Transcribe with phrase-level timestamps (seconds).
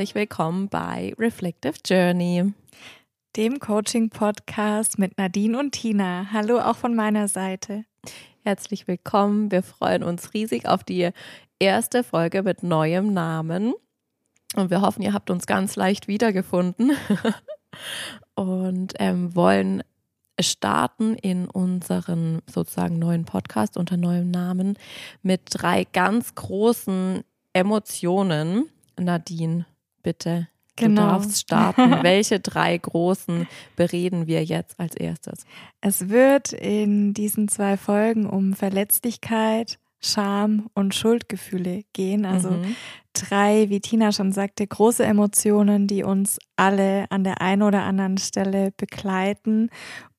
[0.00, 2.54] Herzlich willkommen bei Reflective Journey,
[3.36, 6.28] dem Coaching-Podcast mit Nadine und Tina.
[6.32, 7.84] Hallo auch von meiner Seite.
[8.42, 9.52] Herzlich willkommen.
[9.52, 11.10] Wir freuen uns riesig auf die
[11.58, 13.74] erste Folge mit neuem Namen.
[14.56, 16.92] Und wir hoffen, ihr habt uns ganz leicht wiedergefunden
[18.34, 19.82] und ähm, wollen
[20.40, 24.78] starten in unseren sozusagen neuen Podcast unter neuem Namen
[25.20, 27.22] mit drei ganz großen
[27.52, 28.70] Emotionen.
[28.98, 29.66] Nadine,
[30.02, 30.48] bitte.
[30.76, 31.02] Genau.
[31.02, 31.90] Du darfst starten.
[32.02, 33.46] Welche drei großen
[33.76, 35.44] bereden wir jetzt als erstes?
[35.80, 42.24] Es wird in diesen zwei Folgen um Verletzlichkeit, Scham und Schuldgefühle gehen.
[42.24, 42.74] Also mhm.
[43.12, 48.16] drei, wie Tina schon sagte, große Emotionen, die uns alle an der einen oder anderen
[48.16, 49.68] Stelle begleiten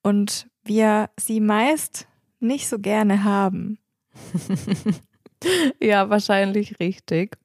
[0.02, 2.06] und wir sie meist
[2.38, 3.78] nicht so gerne haben.
[5.80, 7.36] ja, wahrscheinlich richtig.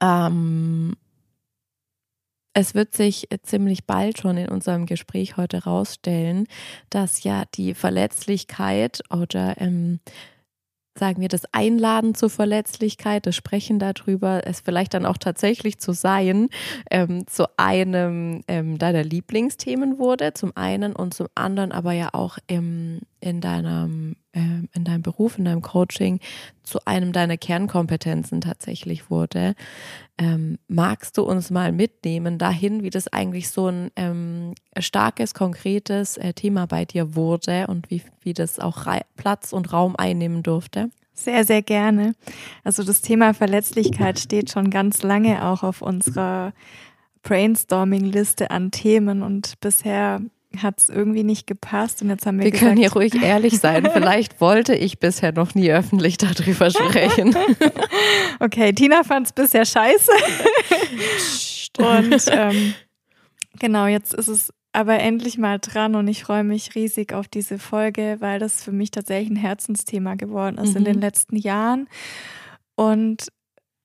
[0.00, 0.94] Ähm,
[2.52, 6.46] es wird sich ziemlich bald schon in unserem Gespräch heute rausstellen,
[6.90, 10.00] dass ja die Verletzlichkeit oder ähm,
[10.98, 15.92] sagen wir, das Einladen zur Verletzlichkeit, das Sprechen darüber, es vielleicht dann auch tatsächlich zu
[15.92, 16.48] sein,
[16.90, 22.38] ähm, zu einem ähm, deiner Lieblingsthemen wurde, zum einen und zum anderen aber ja auch
[22.46, 26.20] im, in deinem in deinem Beruf, in deinem Coaching
[26.62, 29.54] zu einem deiner Kernkompetenzen tatsächlich wurde.
[30.18, 36.16] Ähm, magst du uns mal mitnehmen dahin, wie das eigentlich so ein ähm, starkes, konkretes
[36.16, 40.90] äh, Thema bei dir wurde und wie, wie das auch Platz und Raum einnehmen durfte?
[41.12, 42.14] Sehr, sehr gerne.
[42.64, 46.52] Also das Thema Verletzlichkeit steht schon ganz lange auch auf unserer
[47.22, 50.22] Brainstorming-Liste an Themen und bisher
[50.58, 53.58] hat es irgendwie nicht gepasst und jetzt haben wir Wir gesagt, können hier ruhig ehrlich
[53.60, 53.88] sein.
[53.92, 57.36] Vielleicht wollte ich bisher noch nie öffentlich darüber sprechen.
[58.40, 60.10] okay, Tina fand es bisher scheiße.
[61.78, 62.74] und ähm,
[63.58, 67.58] genau, jetzt ist es aber endlich mal dran und ich freue mich riesig auf diese
[67.58, 70.78] Folge, weil das für mich tatsächlich ein Herzensthema geworden ist mhm.
[70.78, 71.02] in den mhm.
[71.02, 71.88] letzten Jahren.
[72.76, 73.28] Und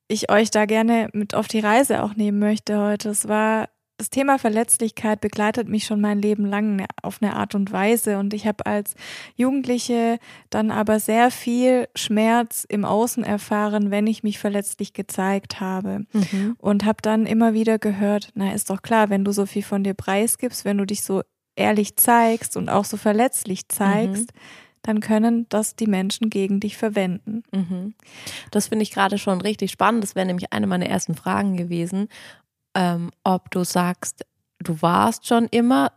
[0.08, 3.10] ich euch da gerne mit auf die Reise auch nehmen möchte heute.
[3.10, 7.56] Es war das Thema Verletzlichkeit begleitet mich schon mein Leben lang ne, auf eine Art
[7.56, 8.96] und Weise und ich habe als
[9.36, 10.20] Jugendliche
[10.50, 16.56] dann aber sehr viel Schmerz im Außen erfahren, wenn ich mich verletzlich gezeigt habe mhm.
[16.60, 19.84] und habe dann immer wieder gehört, na ist doch klar, wenn du so viel von
[19.84, 21.22] dir preisgibst, wenn du dich so
[21.56, 24.40] ehrlich zeigst und auch so verletzlich zeigst, mhm.
[24.82, 27.44] dann können das die Menschen gegen dich verwenden.
[27.54, 27.94] Mhm.
[28.52, 30.04] Das finde ich gerade schon richtig spannend.
[30.04, 32.10] Das wäre nämlich eine meiner ersten Fragen gewesen
[32.76, 34.26] ähm, ob du sagst,
[34.60, 35.92] du warst schon immer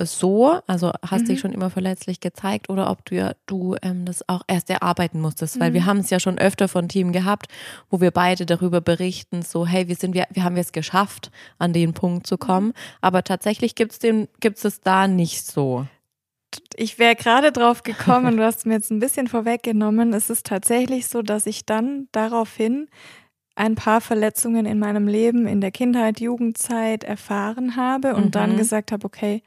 [0.00, 1.26] so, also hast mhm.
[1.26, 5.60] dich schon immer verletzlich gezeigt oder ob du, du ähm, das auch erst erarbeiten musstest,
[5.60, 5.74] weil mhm.
[5.74, 7.48] wir haben es ja schon öfter von Team gehabt,
[7.90, 11.72] wo wir beide darüber berichten, so hey, wir sind wir, wir haben es geschafft, an
[11.72, 12.74] den Punkt zu kommen, mhm.
[13.00, 15.86] aber tatsächlich gibt's den, gibt's es da nicht so.
[16.76, 20.12] Ich wäre gerade drauf gekommen, du hast mir jetzt ein bisschen vorweggenommen.
[20.12, 22.88] Es ist tatsächlich so, dass ich dann daraufhin
[23.54, 28.30] ein paar Verletzungen in meinem Leben in der Kindheit, Jugendzeit erfahren habe und mhm.
[28.30, 29.42] dann gesagt habe, okay,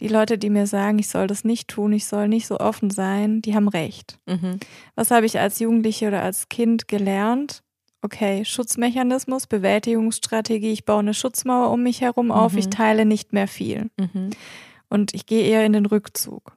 [0.00, 2.90] die Leute, die mir sagen, ich soll das nicht tun, ich soll nicht so offen
[2.90, 4.18] sein, die haben recht.
[4.26, 4.58] Mhm.
[4.94, 7.62] Was habe ich als Jugendliche oder als Kind gelernt?
[8.02, 12.58] Okay, Schutzmechanismus, Bewältigungsstrategie, ich baue eine Schutzmauer um mich herum auf, mhm.
[12.58, 13.90] ich teile nicht mehr viel.
[13.98, 14.30] Mhm.
[14.88, 16.56] Und ich gehe eher in den Rückzug.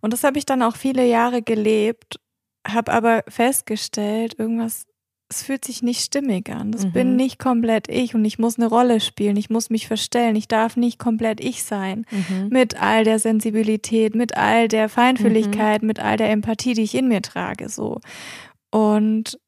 [0.00, 2.18] Und das habe ich dann auch viele Jahre gelebt,
[2.66, 4.86] habe aber festgestellt, irgendwas
[5.28, 6.70] es fühlt sich nicht stimmig an.
[6.70, 6.92] Das mhm.
[6.92, 9.36] bin nicht komplett ich und ich muss eine Rolle spielen.
[9.36, 10.36] Ich muss mich verstellen.
[10.36, 12.06] Ich darf nicht komplett ich sein.
[12.10, 12.48] Mhm.
[12.50, 15.88] Mit all der Sensibilität, mit all der Feinfühligkeit, mhm.
[15.88, 18.00] mit all der Empathie, die ich in mir trage, so.
[18.70, 19.38] Und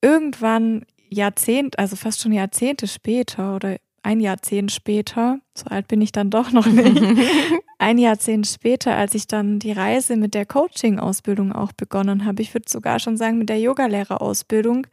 [0.00, 6.12] irgendwann Jahrzehnt, also fast schon Jahrzehnte später oder ein Jahrzehnt später, so alt bin ich
[6.12, 7.00] dann doch noch nicht,
[7.78, 12.54] ein Jahrzehnt später, als ich dann die Reise mit der Coaching-Ausbildung auch begonnen habe, ich
[12.54, 14.86] würde sogar schon sagen mit der Yogalehrerausbildung,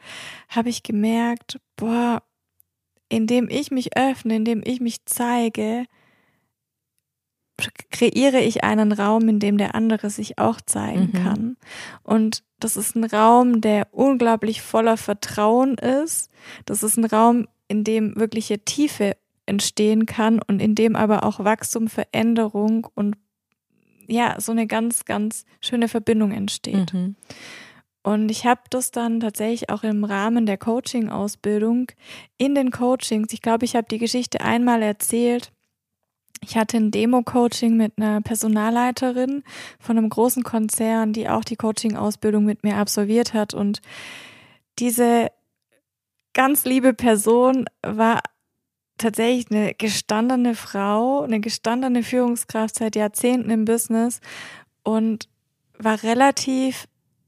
[0.50, 2.22] habe ich gemerkt, boah,
[3.10, 5.86] indem ich mich öffne, indem ich mich zeige,
[7.92, 11.24] kreiere ich einen Raum, in dem der andere sich auch zeigen mhm.
[11.24, 11.58] kann.
[12.04, 16.30] Und das ist ein Raum, der unglaublich voller Vertrauen ist.
[16.66, 21.40] Das ist ein Raum, in dem wirkliche Tiefe entstehen kann und in dem aber auch
[21.44, 23.16] Wachstum, Veränderung und
[24.08, 26.94] ja, so eine ganz, ganz schöne Verbindung entsteht.
[26.94, 27.16] Mhm.
[28.04, 31.88] Und ich habe das dann tatsächlich auch im Rahmen der Coaching-Ausbildung
[32.38, 35.52] in den Coachings, ich glaube, ich habe die Geschichte einmal erzählt.
[36.42, 39.44] Ich hatte ein Demo-Coaching mit einer Personalleiterin
[39.80, 43.54] von einem großen Konzern, die auch die Coaching-Ausbildung mit mir absolviert hat.
[43.54, 43.82] Und
[44.80, 45.28] diese
[46.38, 48.22] ganz liebe Person, war
[49.00, 54.22] tatsächlich eine gestandene Frau, eine gestandene Führungskraft seit Jahrzehnten im Business
[54.84, 55.28] und
[55.80, 56.88] war relativ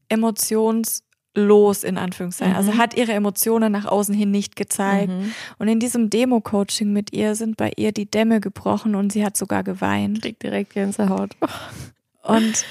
[0.09, 2.55] emotionslos in Anführungszeichen.
[2.55, 2.77] Also Mhm.
[2.77, 5.09] hat ihre Emotionen nach außen hin nicht gezeigt.
[5.11, 5.33] Mhm.
[5.57, 9.35] Und in diesem Demo-Coaching mit ihr sind bei ihr die Dämme gebrochen und sie hat
[9.35, 10.21] sogar geweint.
[10.21, 11.35] Krieg direkt Gänsehaut.
[12.21, 12.63] Und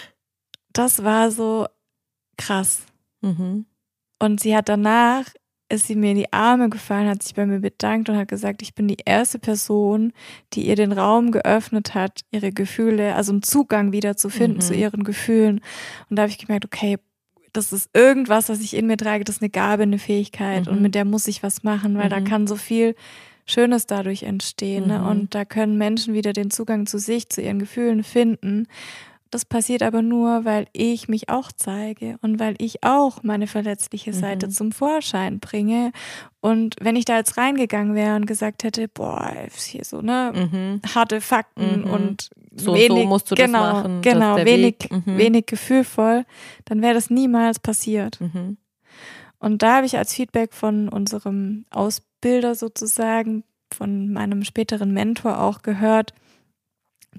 [0.73, 1.67] das war so
[2.37, 2.83] krass.
[3.23, 3.67] Mhm.
[4.21, 5.25] Und sie hat danach,
[5.71, 8.63] ist sie mir in die Arme gefallen, hat sich bei mir bedankt und hat gesagt,
[8.63, 10.13] ich bin die erste Person,
[10.55, 14.63] die ihr den Raum geöffnet hat, ihre Gefühle, also einen Zugang wieder zu finden Mhm.
[14.63, 15.61] zu ihren Gefühlen.
[16.09, 16.97] Und da habe ich gemerkt, okay,
[17.53, 20.77] das ist irgendwas, was ich in mir trage, das ist eine Gabe, eine Fähigkeit und
[20.77, 20.83] Mhm.
[20.83, 22.25] mit der muss ich was machen, weil da Mhm.
[22.25, 22.95] kann so viel
[23.47, 24.87] Schönes dadurch entstehen.
[24.87, 24.99] Ne?
[25.01, 25.07] Mhm.
[25.07, 28.67] Und da können Menschen wieder den Zugang zu sich, zu ihren Gefühlen finden.
[29.31, 34.13] Das passiert aber nur, weil ich mich auch zeige und weil ich auch meine verletzliche
[34.15, 34.51] Seite Mhm.
[34.53, 35.93] zum Vorschein bringe.
[36.41, 40.33] Und wenn ich da jetzt reingegangen wäre und gesagt hätte, boah, ist hier so, ne,
[40.35, 40.81] Mhm.
[40.95, 41.91] harte Fakten Mhm.
[41.91, 44.01] und So, wenig, so musst du das genau, machen.
[44.03, 44.77] das ist Genau, der wenig.
[44.91, 45.17] Mhm.
[45.19, 46.25] wenig gefühlvoll,
[46.65, 48.21] dann wäre das niemals passiert.
[48.21, 48.57] Mhm.
[49.39, 55.63] Und da habe ich als Feedback von unserem Ausbilder sozusagen, von meinem späteren Mentor auch
[55.63, 56.15] gehört,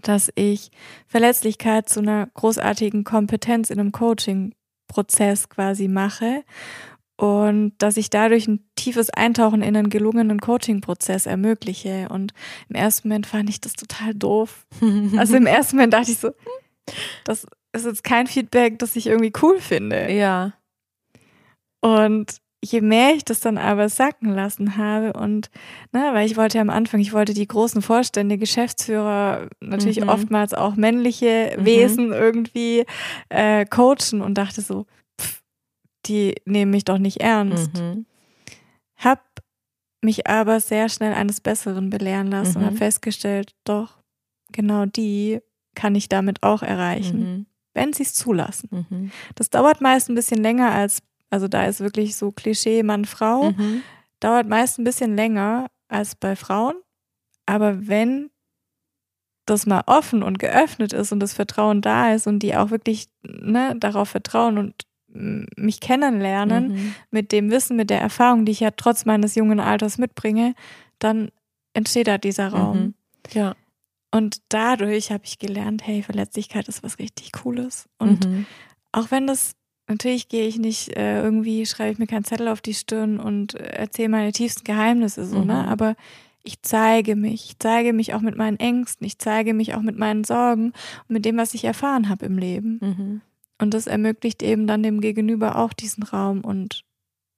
[0.08, 0.72] dass ich
[1.08, 6.44] Verletzlichkeit zu einer großartigen Kompetenz in einem Coaching-Prozess quasi mache
[7.20, 12.08] und dass ich dadurch ein tiefes Eintauchen in einen gelungenen Coaching-Prozess ermögliche.
[12.10, 12.34] Und
[12.70, 14.66] im ersten Moment fand ich das total doof.
[15.18, 19.08] Also im ersten Moment dachte ich so, hm, das ist jetzt kein Feedback, das ich
[19.08, 20.12] irgendwie cool finde.
[20.12, 20.54] ja.
[21.82, 25.50] Und je mehr ich das dann aber sacken lassen habe und,
[25.94, 30.10] ne, weil ich wollte ja am Anfang, ich wollte die großen Vorstände, Geschäftsführer, natürlich Mhm.
[30.10, 31.66] oftmals auch männliche Mhm.
[31.66, 32.86] Wesen irgendwie
[33.30, 34.86] äh, coachen und dachte so,
[35.20, 35.42] pff,
[36.06, 37.74] die nehmen mich doch nicht ernst.
[37.80, 38.06] Mhm.
[38.98, 39.22] Hab
[40.02, 42.68] mich aber sehr schnell eines Besseren belehren lassen und Mhm.
[42.68, 43.98] habe festgestellt, doch,
[44.52, 45.40] genau die
[45.76, 47.46] kann ich damit auch erreichen, Mhm.
[47.74, 48.70] wenn sie es zulassen.
[48.90, 49.12] Mhm.
[49.36, 53.82] Das dauert meist ein bisschen länger als, also da ist wirklich so Klischee Mann-Frau, Mhm.
[54.20, 56.76] dauert meist ein bisschen länger als bei Frauen.
[57.46, 58.30] Aber wenn
[59.46, 63.08] das mal offen und geöffnet ist und das Vertrauen da ist und die auch wirklich
[63.24, 64.76] ne, darauf vertrauen und
[65.12, 66.96] mich kennenlernen Mhm.
[67.10, 70.54] mit dem Wissen, mit der Erfahrung, die ich ja trotz meines jungen Alters mitbringe,
[71.00, 71.32] dann
[71.74, 72.78] entsteht da dieser Raum.
[72.78, 72.94] Mhm.
[73.34, 73.56] Ja.
[74.12, 77.88] Und dadurch habe ich gelernt, hey, Verletzlichkeit ist was richtig Cooles.
[77.98, 78.46] Und mhm.
[78.92, 79.54] auch wenn das,
[79.90, 83.56] natürlich gehe ich nicht äh, irgendwie, schreibe ich mir keinen Zettel auf die Stirn und
[83.56, 85.64] äh, erzähle meine tiefsten Geheimnisse so, ne?
[85.64, 85.70] Mhm.
[85.70, 85.96] Aber
[86.44, 89.98] ich zeige mich, ich zeige mich auch mit meinen Ängsten, ich zeige mich auch mit
[89.98, 90.68] meinen Sorgen
[91.08, 92.80] und mit dem, was ich erfahren habe im Leben.
[92.82, 93.22] Mhm.
[93.62, 96.86] Und das ermöglicht eben dann dem Gegenüber auch diesen Raum und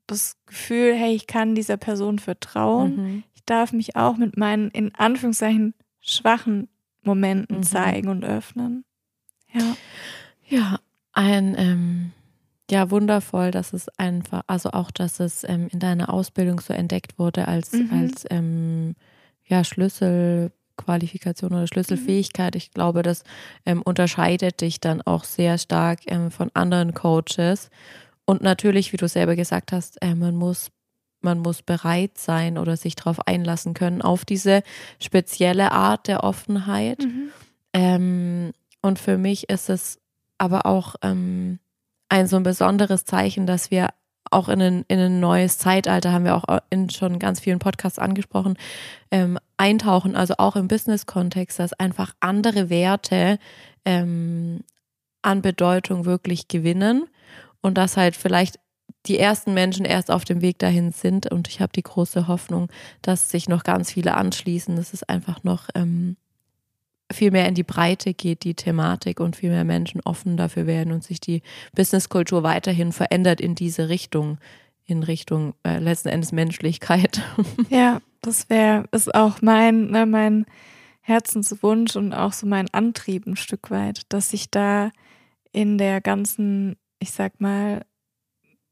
[0.06, 2.96] das Gefühl, hey, ich kann dieser Person vertrauen.
[2.96, 3.24] Mhm.
[3.34, 6.68] Ich darf mich auch mit meinen, in Anführungszeichen, schwachen
[7.04, 7.64] Momenten Mhm.
[7.64, 8.84] zeigen und öffnen.
[9.52, 9.76] Ja.
[10.48, 10.80] Ja,
[11.14, 12.12] ein ähm,
[12.72, 17.20] ja wundervoll, dass es einfach, also auch, dass es ähm, in deiner Ausbildung so entdeckt
[17.20, 17.90] wurde als Mhm.
[17.92, 18.96] als ähm,
[19.46, 22.56] ja Schlüsselqualifikation oder Schlüsselfähigkeit.
[22.56, 23.24] Ich glaube, das
[23.66, 27.70] ähm, unterscheidet dich dann auch sehr stark ähm, von anderen Coaches.
[28.26, 30.72] Und natürlich, wie du selber gesagt hast, äh, man muss
[31.24, 34.64] man muss bereit sein oder sich darauf einlassen können auf diese
[35.00, 37.04] spezielle Art der Offenheit.
[37.04, 37.30] Mhm.
[37.74, 38.52] Ähm,
[38.82, 40.00] und für mich ist es
[40.40, 41.60] aber auch ähm,
[42.12, 43.90] ein so ein besonderes Zeichen, dass wir
[44.30, 48.00] auch in ein, in ein neues Zeitalter, haben wir auch in schon ganz vielen Podcasts
[48.00, 48.58] angesprochen,
[49.12, 53.40] ähm, eintauchen, also auch im Business-Kontext, dass einfach andere Werte
[53.86, 54.62] ähm,
[55.22, 57.08] an Bedeutung wirklich gewinnen
[57.62, 58.60] und dass halt vielleicht
[59.06, 62.70] die ersten Menschen erst auf dem Weg dahin sind und ich habe die große Hoffnung,
[63.02, 64.76] dass sich noch ganz viele anschließen.
[64.76, 66.18] dass es einfach noch ähm,
[67.14, 70.92] viel mehr in die Breite geht, die Thematik und viel mehr Menschen offen dafür werden
[70.94, 71.42] und sich die
[71.76, 74.38] Businesskultur weiterhin verändert in diese Richtung,
[74.86, 77.22] in Richtung äh, letzten Endes Menschlichkeit.
[77.70, 80.46] Ja, das wäre, ist auch mein, ne, mein
[81.02, 84.92] Herzenswunsch und auch so mein Antrieb ein Stück weit, dass ich da
[85.52, 87.84] in der ganzen, ich sag mal,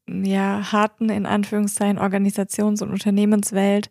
[0.06, 3.90] ja, harten, in Anführungszeichen, Organisations- und Unternehmenswelt,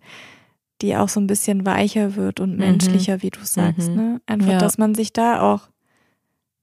[0.81, 2.57] die auch so ein bisschen weicher wird und Mhm.
[2.59, 3.89] menschlicher, wie du sagst.
[3.89, 3.95] Mhm.
[3.95, 4.21] Ne?
[4.25, 4.57] Einfach, Ja.
[4.59, 5.69] dass man sich da auch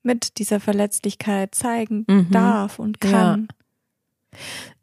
[0.02, 2.30] mit dieser Verletzlichkeit zeigen Mhm.
[2.30, 3.48] darf und kann.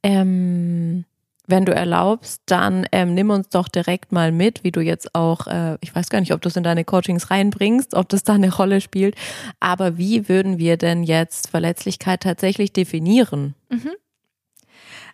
[0.04, 1.06] Ähm,
[1.48, 5.48] wenn du erlaubst, dann ähm, nimm uns doch direkt mal mit, wie du jetzt auch,
[5.48, 8.34] äh, ich weiß gar nicht, ob du es in deine Coachings reinbringst, ob das da
[8.34, 9.16] eine Rolle spielt,
[9.60, 13.56] aber wie würden wir denn jetzt Verletzlichkeit tatsächlich definieren?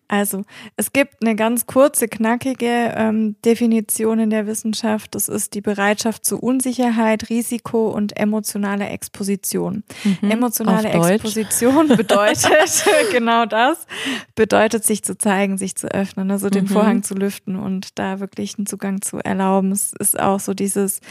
[0.10, 0.42] Also,
[0.75, 5.13] es gibt eine ganz kurze, knackige ähm, Definition in der Wissenschaft.
[5.13, 9.84] Das ist die Bereitschaft zu Unsicherheit, Risiko und emotionaler Exposition.
[10.04, 13.86] Mhm, Emotionale Exposition bedeutet genau das,
[14.34, 16.70] bedeutet sich zu zeigen, sich zu öffnen, also den mhm.
[16.70, 19.72] Vorhang zu lüften und da wirklich einen Zugang zu erlauben.
[19.72, 21.01] Es ist auch so dieses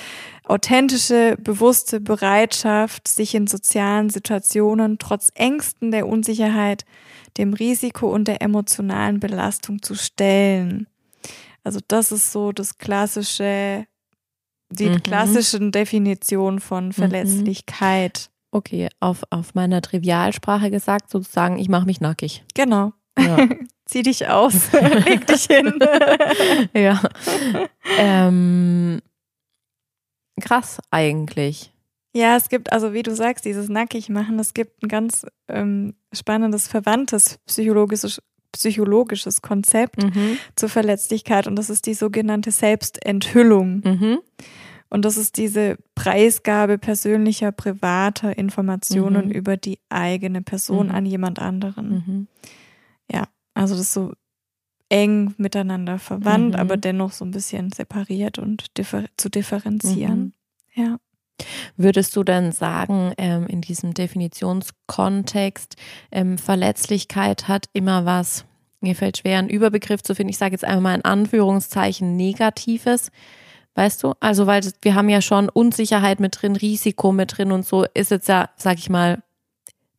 [0.42, 6.84] authentische, bewusste Bereitschaft, sich in sozialen Situationen trotz Ängsten der Unsicherheit
[7.38, 10.86] dem Risiko und der emotionalen Belastung zu stellen.
[11.64, 13.86] Also das ist so das klassische,
[14.70, 15.02] die mhm.
[15.02, 16.92] klassischen Definition von mhm.
[16.92, 18.30] Verletzlichkeit.
[18.50, 22.44] Okay, auf, auf meiner Trivialsprache gesagt, sozusagen, ich mache mich nackig.
[22.54, 22.92] Genau.
[23.18, 23.48] Ja.
[23.84, 25.78] Zieh dich aus, leg dich hin.
[26.74, 27.00] ja.
[27.98, 29.00] Ähm,
[30.40, 31.72] krass eigentlich.
[32.14, 36.66] Ja, es gibt, also wie du sagst, dieses Nackigmachen, es gibt ein ganz ähm, spannendes,
[36.66, 38.22] verwandtes psychologisches,
[38.52, 40.38] psychologisches Konzept mhm.
[40.56, 43.82] zur Verletzlichkeit und das ist die sogenannte Selbstenthüllung.
[43.84, 44.18] Mhm.
[44.90, 49.32] Und das ist diese Preisgabe persönlicher, privater Informationen mhm.
[49.32, 50.94] über die eigene Person mhm.
[50.94, 51.90] an jemand anderen.
[51.90, 52.26] Mhm.
[53.12, 54.12] Ja, also das ist so
[54.88, 56.60] eng miteinander verwandt, mhm.
[56.60, 60.32] aber dennoch so ein bisschen separiert und differ zu differenzieren.
[60.74, 60.98] Ja.
[61.76, 65.76] Würdest du dann sagen, ähm, in diesem Definitionskontext,
[66.10, 68.44] ähm, Verletzlichkeit hat immer was,
[68.80, 73.10] mir fällt schwer, einen Überbegriff zu finden, ich sage jetzt einfach mal in Anführungszeichen Negatives,
[73.74, 74.14] weißt du?
[74.20, 78.10] Also, weil wir haben ja schon Unsicherheit mit drin, Risiko mit drin und so, ist
[78.10, 79.22] jetzt ja, sag ich mal,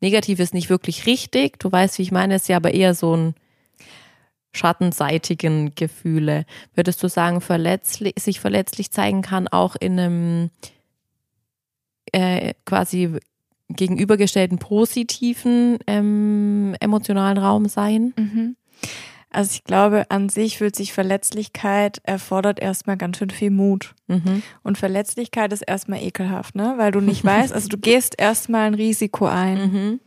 [0.01, 3.15] negativ ist nicht wirklich richtig, du weißt, wie ich meine, ist ja aber eher so
[3.15, 3.36] ein
[4.51, 6.46] schattenseitigen Gefühle.
[6.74, 10.50] Würdest du sagen, verletzlich, sich verletzlich zeigen kann auch in einem
[12.13, 13.18] äh, quasi
[13.70, 18.13] gegenübergestellten positiven ähm, emotionalen Raum sein?
[18.18, 18.56] Mhm.
[19.32, 23.94] Also ich glaube, an sich fühlt sich Verletzlichkeit erfordert erstmal ganz schön viel Mut.
[24.08, 24.42] Mhm.
[24.63, 26.74] Und Verletzlichkeit ist erstmal ekelhaft, ne?
[26.78, 29.72] Weil du nicht weißt, also du gehst erstmal ein Risiko ein.
[29.72, 30.00] Mhm.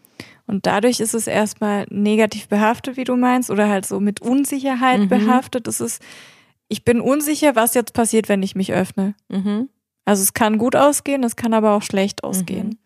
[0.47, 5.03] Und dadurch ist es erstmal negativ behaftet, wie du meinst, oder halt so mit Unsicherheit
[5.03, 5.09] mhm.
[5.09, 5.69] behaftet.
[5.69, 6.03] Das ist,
[6.67, 9.15] ich bin unsicher, was jetzt passiert, wenn ich mich öffne.
[9.29, 9.69] Mhm.
[10.05, 12.69] Also es kann gut ausgehen, es kann aber auch schlecht ausgehen.
[12.69, 12.79] Mhm.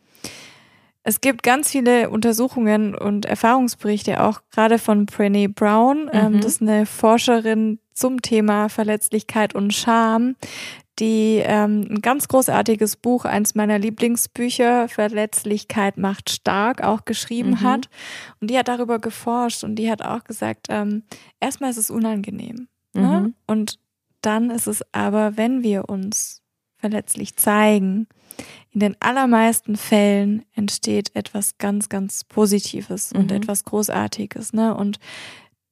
[1.03, 6.11] Es gibt ganz viele Untersuchungen und Erfahrungsberichte, auch gerade von Brené Brown.
[6.13, 6.41] Ähm, mhm.
[6.41, 10.35] das ist eine Forscherin zum Thema Verletzlichkeit und Scham,
[10.99, 17.61] die ähm, ein ganz großartiges Buch, eins meiner Lieblingsbücher, Verletzlichkeit macht stark, auch geschrieben mhm.
[17.61, 17.89] hat.
[18.41, 21.05] Und die hat darüber geforscht und die hat auch gesagt, ähm,
[21.39, 22.67] erstmal ist es unangenehm.
[22.95, 23.01] Ne?
[23.01, 23.03] Mhm.
[23.03, 23.33] Ne?
[23.47, 23.79] Und
[24.23, 26.43] dann ist es aber, wenn wir uns
[26.87, 28.07] verletzlich zeigen,
[28.71, 33.21] in den allermeisten Fällen entsteht etwas ganz, ganz Positives mhm.
[33.21, 34.53] und etwas Großartiges.
[34.53, 34.75] Ne?
[34.75, 34.99] Und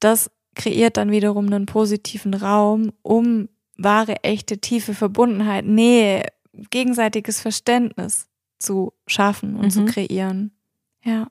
[0.00, 6.26] das kreiert dann wiederum einen positiven Raum, um wahre, echte, tiefe Verbundenheit, Nähe,
[6.70, 8.28] gegenseitiges Verständnis
[8.58, 9.70] zu schaffen und mhm.
[9.70, 10.52] zu kreieren.
[11.04, 11.28] Ja.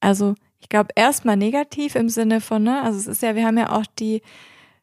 [0.00, 3.58] Also ich glaube erstmal negativ im Sinne von, ne, also es ist ja, wir haben
[3.58, 4.22] ja auch die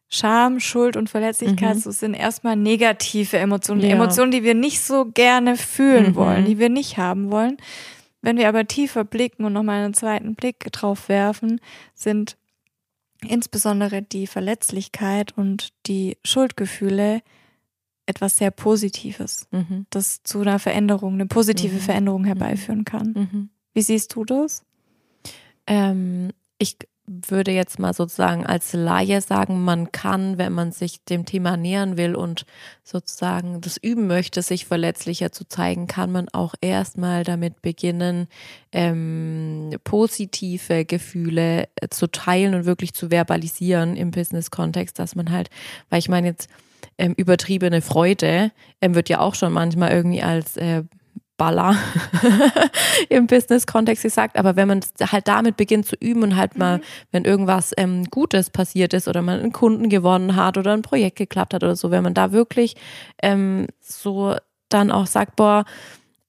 [0.09, 1.79] Scham, Schuld und Verletzlichkeit mhm.
[1.79, 3.89] so sind erstmal negative Emotionen, ja.
[3.89, 6.15] Emotionen, die wir nicht so gerne fühlen mhm.
[6.15, 7.57] wollen, die wir nicht haben wollen.
[8.21, 11.61] Wenn wir aber tiefer blicken und nochmal einen zweiten Blick drauf werfen,
[11.93, 12.37] sind
[13.25, 17.21] insbesondere die Verletzlichkeit und die Schuldgefühle
[18.07, 19.85] etwas sehr Positives, mhm.
[19.91, 21.81] das zu einer Veränderung, eine positive mhm.
[21.81, 23.13] Veränderung herbeiführen kann.
[23.13, 23.49] Mhm.
[23.73, 24.63] Wie siehst du das?
[25.67, 26.77] Ähm, ich
[27.27, 31.97] würde jetzt mal sozusagen als Laie sagen, man kann, wenn man sich dem Thema nähern
[31.97, 32.45] will und
[32.83, 38.27] sozusagen das üben möchte, sich verletzlicher zu zeigen, kann man auch erstmal damit beginnen,
[38.71, 45.49] ähm, positive Gefühle äh, zu teilen und wirklich zu verbalisieren im Business-Kontext, dass man halt,
[45.89, 46.49] weil ich meine jetzt,
[46.97, 48.51] ähm, übertriebene Freude
[48.81, 50.83] ähm, wird ja auch schon manchmal irgendwie als äh,
[51.39, 51.75] Baller
[53.09, 54.37] im Business-Kontext gesagt.
[54.37, 56.59] Aber wenn man halt damit beginnt zu üben und halt mhm.
[56.59, 56.81] mal,
[57.11, 61.15] wenn irgendwas ähm, Gutes passiert ist oder man einen Kunden gewonnen hat oder ein Projekt
[61.15, 62.75] geklappt hat oder so, wenn man da wirklich
[63.23, 64.35] ähm, so
[64.67, 65.65] dann auch sagt, boah,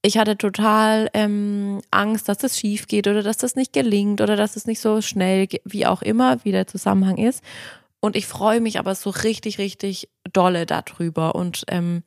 [0.03, 4.37] ich hatte total ähm, Angst, dass das schief geht oder dass das nicht gelingt oder
[4.37, 7.43] dass es nicht so schnell, wie auch immer, wie der Zusammenhang ist.
[8.01, 11.35] Und ich freue mich aber so richtig, richtig dolle darüber.
[11.35, 12.03] Und ähm,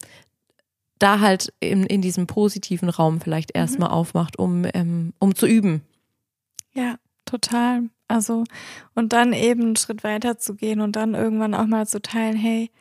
[1.04, 3.60] da halt in, in diesem positiven Raum vielleicht mhm.
[3.60, 3.96] erstmal mhm.
[3.96, 5.82] aufmacht, um, ähm, um zu üben.
[6.74, 6.96] Ja,
[7.26, 7.90] total.
[8.08, 8.44] Also,
[8.96, 12.38] und dann eben einen Schritt weiter zu gehen und dann irgendwann auch mal zu teilen,
[12.38, 12.72] hey,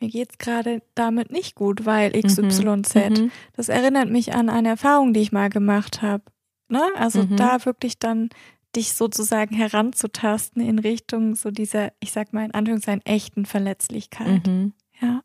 [0.00, 2.94] mir geht's gerade damit nicht gut, weil XYZ.
[2.94, 3.30] Mhm.
[3.52, 6.24] Das erinnert mich an eine Erfahrung, die ich mal gemacht habe.
[6.68, 6.82] Ne?
[6.96, 7.36] Also mhm.
[7.36, 8.30] da wirklich dann
[8.74, 14.44] dich sozusagen heranzutasten in Richtung so dieser, ich sag mal in Anführungszeichen, echten Verletzlichkeit.
[14.46, 14.72] Mhm.
[15.00, 15.22] Ja.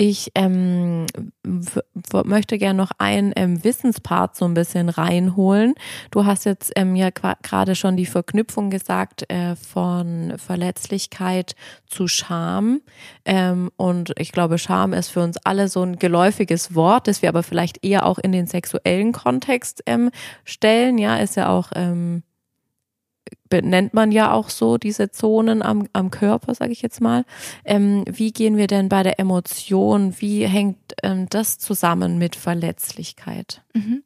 [0.00, 1.06] Ich ähm,
[2.24, 5.74] möchte gerne noch einen ähm, Wissenspart so ein bisschen reinholen.
[6.12, 11.56] Du hast jetzt ähm, ja gerade schon die Verknüpfung gesagt äh, von Verletzlichkeit
[11.88, 12.80] zu Scham.
[13.24, 17.28] Ähm, und ich glaube, Scham ist für uns alle so ein geläufiges Wort, das wir
[17.28, 20.12] aber vielleicht eher auch in den sexuellen Kontext ähm,
[20.44, 20.98] stellen.
[20.98, 22.22] Ja, ist ja auch ähm,
[23.48, 27.24] benennt man ja auch so diese Zonen am, am Körper, sage ich jetzt mal.
[27.64, 33.62] Ähm, wie gehen wir denn bei der Emotion, wie hängt ähm, das zusammen mit Verletzlichkeit?
[33.74, 34.02] Mhm.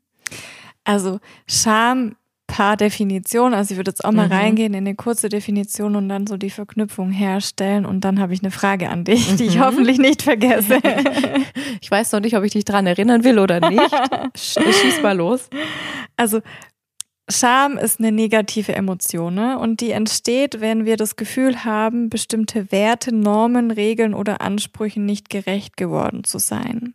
[0.85, 2.17] Also Scham
[2.53, 4.33] paar Definitionen, also ich würde jetzt auch mal mhm.
[4.33, 8.43] reingehen in eine kurze Definition und dann so die Verknüpfung herstellen und dann habe ich
[8.43, 9.65] eine Frage an dich, die ich mhm.
[9.65, 10.79] hoffentlich nicht vergesse.
[11.81, 13.91] ich weiß noch nicht, ob ich dich daran erinnern will oder nicht.
[14.37, 15.49] Schieß mal los.
[16.19, 16.41] Also
[17.33, 19.59] Scham ist eine negative Emotion ne?
[19.59, 25.31] und die entsteht, wenn wir das Gefühl haben, bestimmte Werte, Normen, Regeln oder Ansprüchen nicht
[25.31, 26.95] gerecht geworden zu sein.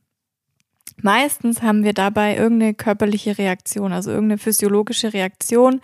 [1.01, 5.81] Meistens haben wir dabei irgendeine körperliche Reaktion, also irgendeine physiologische Reaktion,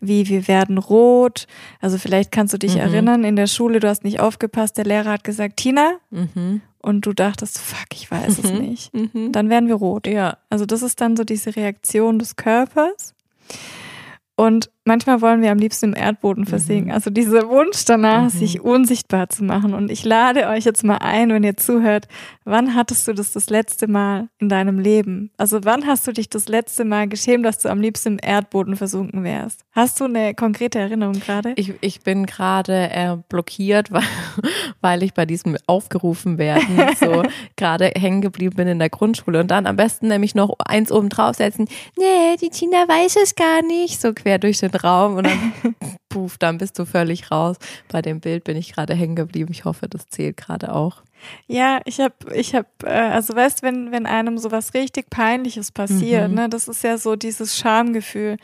[0.00, 1.46] wie wir werden rot.
[1.80, 2.80] Also vielleicht kannst du dich mhm.
[2.80, 6.62] erinnern, in der Schule, du hast nicht aufgepasst, der Lehrer hat gesagt, Tina, mhm.
[6.82, 8.58] und du dachtest, fuck, ich weiß es mhm.
[8.58, 8.94] nicht.
[8.94, 9.32] Mhm.
[9.32, 10.06] Dann werden wir rot.
[10.06, 10.38] Ja.
[10.48, 13.14] Also das ist dann so diese Reaktion des Körpers.
[14.40, 16.86] Und manchmal wollen wir am liebsten im Erdboden versinken.
[16.86, 16.94] Mhm.
[16.94, 18.30] Also dieser Wunsch danach, mhm.
[18.30, 19.74] sich unsichtbar zu machen.
[19.74, 22.08] Und ich lade euch jetzt mal ein, wenn ihr zuhört,
[22.44, 25.30] wann hattest du das das letzte Mal in deinem Leben?
[25.36, 28.76] Also wann hast du dich das letzte Mal geschämt, dass du am liebsten im Erdboden
[28.76, 29.64] versunken wärst?
[29.72, 31.52] Hast du eine konkrete Erinnerung gerade?
[31.56, 34.02] Ich, ich bin gerade äh, blockiert, weil,
[34.80, 36.64] weil ich bei diesem aufgerufen werden
[36.98, 37.22] so
[37.56, 39.40] gerade hängen geblieben bin in der Grundschule.
[39.40, 41.68] Und dann am besten nämlich noch eins oben draufsetzen.
[41.98, 44.00] Nee, die Tina weiß es gar nicht.
[44.00, 45.52] So quer durch den Raum und dann
[46.08, 47.56] puff, dann bist du völlig raus.
[47.88, 49.50] Bei dem Bild bin ich gerade hängen geblieben.
[49.52, 51.02] Ich hoffe, das zählt gerade auch.
[51.46, 56.30] Ja, ich habe, ich habe, äh, also weißt, wenn wenn einem sowas richtig peinliches passiert,
[56.30, 56.34] mhm.
[56.34, 58.36] ne, das ist ja so dieses Schamgefühl.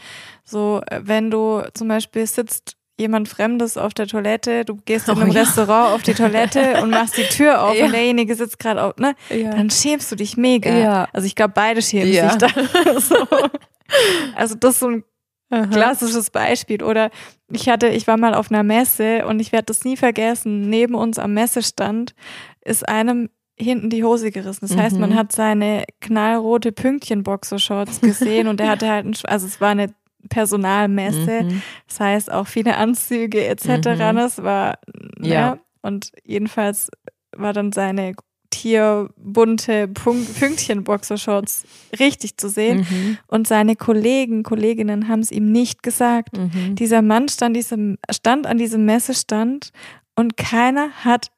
[0.44, 5.18] So, äh, wenn du zum Beispiel sitzt jemand Fremdes auf der Toilette, du gehst in
[5.18, 5.40] einem oh, ja.
[5.40, 7.86] Restaurant auf die Toilette und machst die Tür auf ja.
[7.86, 9.14] und derjenige sitzt gerade auf, ne?
[9.28, 9.50] Ja.
[9.50, 10.70] Dann schämst du dich mega.
[10.70, 11.08] Ja.
[11.12, 12.48] Also ich glaube, beide schämen sich da.
[13.00, 13.26] so.
[14.34, 15.04] Also das ist so ein
[15.50, 15.66] Aha.
[15.66, 16.82] Klassisches Beispiel.
[16.82, 17.10] Oder
[17.50, 20.68] ich hatte, ich war mal auf einer Messe und ich werde das nie vergessen.
[20.68, 22.14] Neben uns am Messestand
[22.64, 24.66] ist einem hinten die Hose gerissen.
[24.68, 25.14] Das heißt, man mhm.
[25.14, 29.94] hat seine knallrote Pünktchen-Boxershorts gesehen und er hatte halt, ein, also es war eine
[30.28, 31.44] Personalmesse.
[31.44, 31.62] Mhm.
[31.88, 33.66] Das heißt auch viele Anzüge etc.
[33.68, 34.16] Mhm.
[34.16, 34.78] Das war,
[35.20, 35.30] ja.
[35.30, 35.58] ja.
[35.82, 36.90] Und jedenfalls
[37.34, 38.14] war dann seine
[38.50, 41.64] tierbunte Pünktchen-Boxershorts
[41.98, 42.86] richtig zu sehen.
[42.88, 43.18] Mhm.
[43.26, 46.36] Und seine Kollegen, Kolleginnen haben es ihm nicht gesagt.
[46.36, 46.74] Mhm.
[46.74, 49.70] Dieser Mann stand, diesem, stand an diesem Messestand
[50.14, 51.30] und keiner hat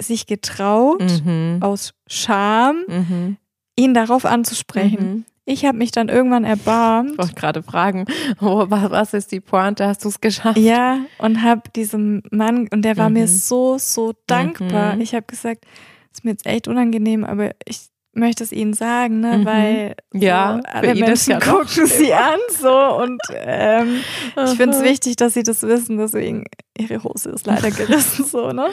[0.00, 1.58] sich getraut, mhm.
[1.60, 3.36] aus Scham, mhm.
[3.76, 5.12] ihn darauf anzusprechen.
[5.12, 5.24] Mhm.
[5.44, 7.12] Ich habe mich dann irgendwann erbarmt.
[7.12, 8.04] Ich wollte gerade fragen,
[8.40, 9.86] oh, was ist die Pointe?
[9.86, 10.56] Hast du es geschafft?
[10.56, 13.28] Ja, und habe diesem Mann, und der war mir mhm.
[13.28, 14.96] so, so dankbar.
[14.98, 15.64] Ich habe gesagt,
[16.12, 19.44] ist mir jetzt echt unangenehm, aber ich möchte es ihnen sagen, ne, mhm.
[19.46, 24.00] weil ja, so alle Menschen gucken sie an so und ähm,
[24.36, 26.44] ich finde es wichtig, dass sie das wissen, deswegen
[26.76, 28.68] ihre Hose ist leider gerissen so, ne?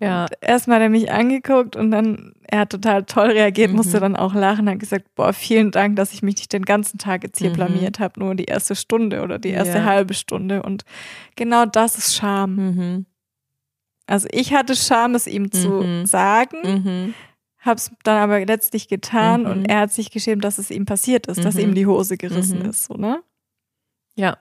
[0.00, 0.26] Ja.
[0.40, 3.76] Erstmal hat er mich angeguckt und dann er hat total toll reagiert, mhm.
[3.76, 6.98] musste dann auch lachen, hat gesagt, boah, vielen Dank, dass ich mich nicht den ganzen
[6.98, 7.54] Tag jetzt hier mhm.
[7.54, 9.84] blamiert habe, nur die erste Stunde oder die erste ja.
[9.84, 10.84] halbe Stunde und
[11.34, 13.04] genau das ist Scham.
[14.06, 16.06] Also ich hatte Scham, es ihm zu mhm.
[16.06, 17.14] sagen, mhm.
[17.58, 19.50] habe es dann aber letztlich getan mhm.
[19.50, 21.74] und er hat sich geschämt, dass es ihm passiert ist, dass ihm mhm.
[21.74, 22.70] die Hose gerissen mhm.
[22.70, 23.22] ist, so ne?
[24.14, 24.38] Ja.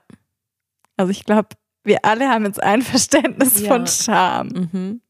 [0.97, 1.49] Also ich glaube,
[1.83, 3.67] wir alle haben jetzt ein Verständnis ja.
[3.67, 4.47] von Scham.
[4.47, 5.01] Mhm.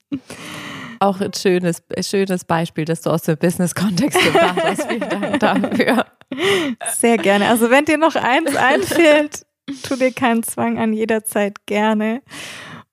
[0.99, 4.87] Auch ein schönes, schönes Beispiel, das du aus dem Business-Kontext gebracht hast.
[4.87, 6.05] Vielen Dank dafür.
[6.93, 7.49] Sehr gerne.
[7.49, 9.45] Also wenn dir noch eins einfällt,
[9.83, 12.21] tu dir keinen Zwang an jederzeit gerne.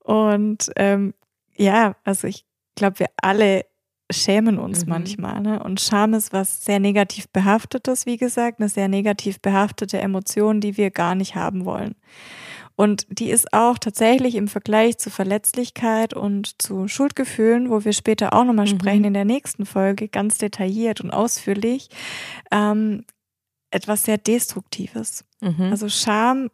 [0.00, 1.14] Und ähm,
[1.56, 3.64] ja, also ich glaube, wir alle
[4.10, 4.90] schämen uns mhm.
[4.90, 5.40] manchmal.
[5.40, 5.62] Ne?
[5.62, 10.76] Und Scham ist was sehr negativ behaftetes, wie gesagt, eine sehr negativ behaftete Emotion, die
[10.76, 11.94] wir gar nicht haben wollen.
[12.74, 18.32] Und die ist auch tatsächlich im Vergleich zu Verletzlichkeit und zu Schuldgefühlen, wo wir später
[18.32, 18.70] auch nochmal mhm.
[18.70, 21.88] sprechen in der nächsten Folge, ganz detailliert und ausführlich,
[22.50, 23.04] ähm,
[23.70, 25.24] etwas sehr Destruktives.
[25.40, 25.68] Mhm.
[25.70, 26.50] Also Scham,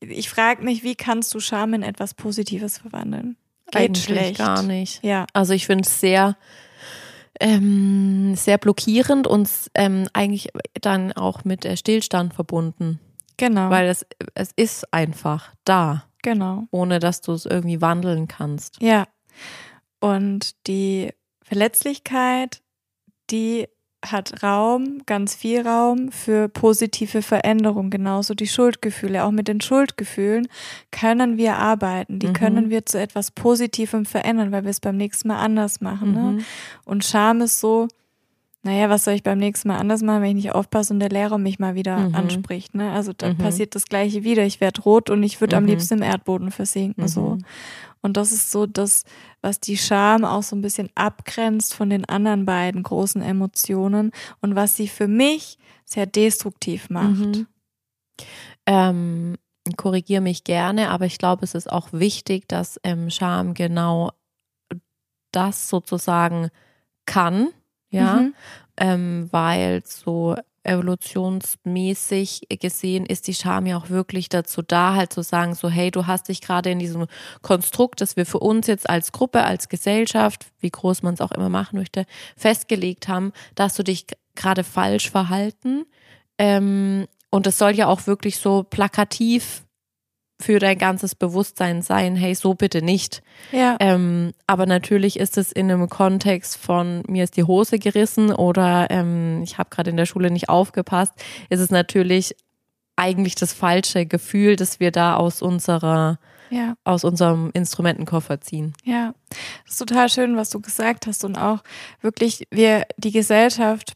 [0.00, 3.36] ich frage mich, wie kannst du Scham in etwas Positives verwandeln?
[3.72, 4.38] Geht Eigentlich schlecht.
[4.38, 5.02] gar nicht.
[5.02, 5.26] Ja.
[5.32, 6.36] Also ich finde es sehr,
[7.40, 13.00] ähm, sehr blockierend und ähm, eigentlich dann auch mit äh, Stillstand verbunden.
[13.38, 13.70] Genau.
[13.70, 16.04] Weil es, es ist einfach da.
[16.22, 16.64] Genau.
[16.70, 18.76] Ohne dass du es irgendwie wandeln kannst.
[18.80, 19.08] Ja.
[20.00, 22.60] Und die Verletzlichkeit,
[23.30, 23.68] die
[24.04, 29.24] hat Raum, ganz viel Raum für positive Veränderung, genauso die Schuldgefühle.
[29.24, 30.48] Auch mit den Schuldgefühlen
[30.90, 32.32] können wir arbeiten, die mhm.
[32.32, 36.12] können wir zu etwas Positivem verändern, weil wir es beim nächsten Mal anders machen.
[36.12, 36.20] Ne?
[36.20, 36.36] Mhm.
[36.36, 36.44] Ne?
[36.84, 37.88] Und Scham ist so,
[38.64, 41.08] naja, was soll ich beim nächsten Mal anders machen, wenn ich nicht aufpasse und der
[41.08, 42.14] Lehrer mich mal wieder mhm.
[42.14, 42.74] anspricht.
[42.74, 42.92] Ne?
[42.92, 43.38] Also da mhm.
[43.38, 44.44] passiert das gleiche wieder.
[44.44, 45.70] Ich werde rot und ich würde am mhm.
[45.70, 47.08] liebsten im Erdboden versinken.
[47.08, 47.38] So.
[48.02, 49.04] Und das ist so das,
[49.40, 54.10] was die Scham auch so ein bisschen abgrenzt von den anderen beiden großen Emotionen
[54.40, 57.18] und was sie für mich sehr destruktiv macht.
[57.18, 57.46] Mhm.
[58.66, 59.38] Ähm,
[59.76, 64.10] Korrigiere mich gerne, aber ich glaube, es ist auch wichtig, dass ähm, Scham genau
[65.30, 66.50] das sozusagen
[67.06, 67.48] kann,
[67.90, 68.34] ja, mhm.
[68.76, 75.22] ähm, weil so evolutionsmäßig gesehen ist die Scham ja auch wirklich dazu da, halt zu
[75.22, 77.06] sagen, so, hey, du hast dich gerade in diesem
[77.42, 81.32] Konstrukt, das wir für uns jetzt als Gruppe, als Gesellschaft, wie groß man es auch
[81.32, 85.84] immer machen möchte, festgelegt haben, dass du dich gerade falsch verhalten.
[86.38, 89.64] Ähm, und es soll ja auch wirklich so plakativ
[90.42, 93.22] für dein ganzes Bewusstsein sein, hey, so bitte nicht.
[93.52, 93.76] Ja.
[93.80, 98.88] Ähm, aber natürlich ist es in einem Kontext von mir ist die Hose gerissen oder
[98.90, 101.14] ähm, ich habe gerade in der Schule nicht aufgepasst,
[101.48, 102.34] ist es natürlich
[102.96, 106.18] eigentlich das falsche Gefühl, das wir da aus unserer
[106.50, 106.74] ja.
[106.84, 108.74] aus unserem Instrumentenkoffer ziehen.
[108.84, 109.14] Ja,
[109.64, 111.60] das ist total schön, was du gesagt hast und auch
[112.02, 113.94] wirklich wir die Gesellschaft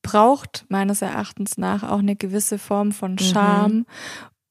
[0.00, 3.18] braucht meines Erachtens nach auch eine gewisse Form von mhm.
[3.18, 3.86] Scham, mhm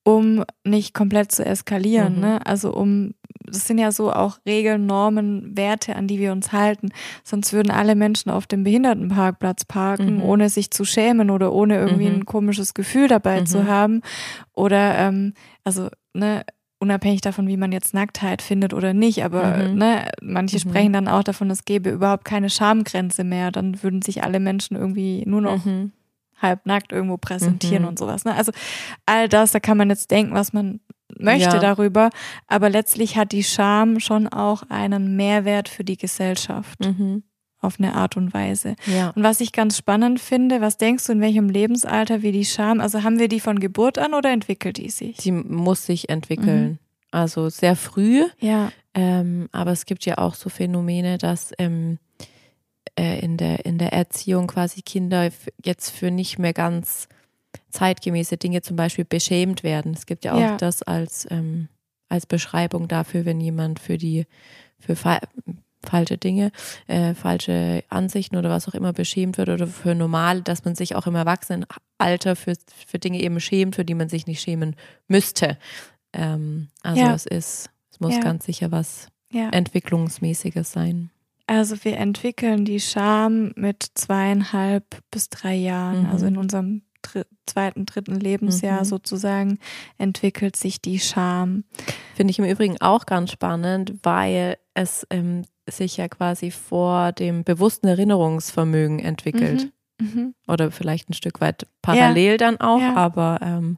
[0.08, 2.16] um nicht komplett zu eskalieren.
[2.16, 2.22] Mhm.
[2.22, 2.46] Ne?
[2.46, 6.92] Also um, das sind ja so auch Regeln, Normen, Werte, an die wir uns halten.
[7.26, 10.24] Sonst würden alle Menschen auf dem Behindertenparkplatz parken, mhm.
[10.24, 12.20] ohne sich zu schämen oder ohne irgendwie mhm.
[12.20, 13.68] ein komisches Gefühl dabei zu mhm.
[13.68, 14.02] haben.
[14.54, 15.34] Oder ähm,
[15.66, 16.46] also, ne,
[16.80, 19.76] unabhängig davon, wie man jetzt Nacktheit findet oder nicht, aber mhm.
[19.76, 20.70] ne, manche mhm.
[20.70, 23.52] sprechen dann auch davon, es gäbe überhaupt keine Schamgrenze mehr.
[23.52, 25.92] Dann würden sich alle Menschen irgendwie nur noch mhm
[26.42, 27.90] halbnackt irgendwo präsentieren mhm.
[27.90, 28.26] und sowas.
[28.26, 28.36] Ne?
[28.36, 28.52] Also
[29.06, 30.80] all das, da kann man jetzt denken, was man
[31.18, 31.60] möchte ja.
[31.60, 32.10] darüber,
[32.48, 36.86] aber letztlich hat die Scham schon auch einen Mehrwert für die Gesellschaft.
[36.86, 37.24] Mhm.
[37.60, 38.76] Auf eine Art und Weise.
[38.86, 39.10] Ja.
[39.16, 42.80] Und was ich ganz spannend finde, was denkst du, in welchem Lebensalter wie die Scham,
[42.80, 45.18] also haben wir die von Geburt an oder entwickelt die sich?
[45.18, 46.64] Die muss sich entwickeln.
[46.64, 46.80] Mhm.
[47.10, 48.26] Also sehr früh.
[48.40, 48.72] Ja.
[48.94, 51.98] Ähm, aber es gibt ja auch so Phänomene, dass ähm,
[52.98, 55.30] äh, in, der, in der Erziehung quasi Kinder
[55.64, 57.08] jetzt für nicht mehr ganz
[57.70, 59.94] zeitgemäße Dinge zum Beispiel beschämt werden.
[59.94, 60.58] Es gibt ja auch ja.
[60.58, 61.68] das als, ähm,
[62.10, 64.26] als Beschreibung dafür, wenn jemand für die,
[64.80, 65.20] für fa
[65.86, 66.52] falsche Dinge,
[66.88, 70.96] äh, falsche Ansichten oder was auch immer beschämt wird oder für normal, dass man sich
[70.96, 72.54] auch im Erwachsenenalter für,
[72.88, 74.76] für Dinge eben schämt, für die man sich nicht schämen
[75.08, 75.58] müsste.
[76.14, 77.14] Ähm, also ja.
[77.14, 78.22] es ist, es muss ja.
[78.22, 79.08] ganz sicher was
[79.52, 81.10] Entwicklungsmäßiges sein.
[81.48, 86.04] Also wir entwickeln die Scham mit zweieinhalb bis drei Jahren.
[86.04, 86.10] Mhm.
[86.12, 88.86] Also in unserem dr zweiten, dritten Lebensjahr mhm.
[88.86, 89.60] sozusagen
[89.98, 91.64] entwickelt sich die Scham.
[92.16, 97.46] Finde ich im Übrigen auch ganz spannend, weil es ähm, sich ja quasi vor dem
[97.46, 99.72] bewussten Erinnerungsvermögen entwickelt.
[100.00, 100.08] Mhm.
[100.08, 100.36] mhm.
[100.48, 102.38] Oder vielleicht ein Stück weit parallel ja.
[102.38, 102.96] dann auch, ja.
[102.96, 103.78] aber ähm,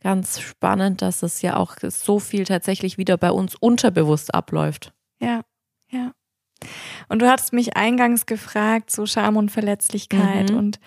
[0.00, 4.92] ganz spannend, dass es ja auch so viel tatsächlich wieder bei uns unterbewusst abläuft.
[5.20, 5.42] Ja,
[5.90, 6.12] ja.
[7.08, 10.50] Und du hattest mich eingangs gefragt, so Scham und Verletzlichkeit.
[10.50, 10.58] Mhm.
[10.58, 10.80] Und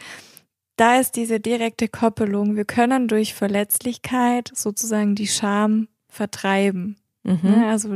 [0.76, 2.56] da ist diese direkte Koppelung.
[2.56, 6.98] Wir können durch Verletzlichkeit sozusagen die Scham vertreiben.
[7.24, 7.40] Mhm.
[7.44, 7.96] Ne, also,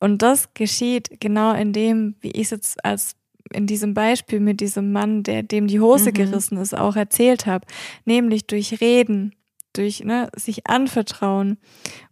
[0.00, 3.16] und das geschieht genau in dem, wie ich es jetzt als
[3.52, 6.14] in diesem Beispiel mit diesem Mann, der dem die Hose mhm.
[6.14, 7.66] gerissen ist, auch erzählt habe,
[8.04, 9.34] nämlich durch Reden,
[9.72, 11.58] durch ne, sich anvertrauen.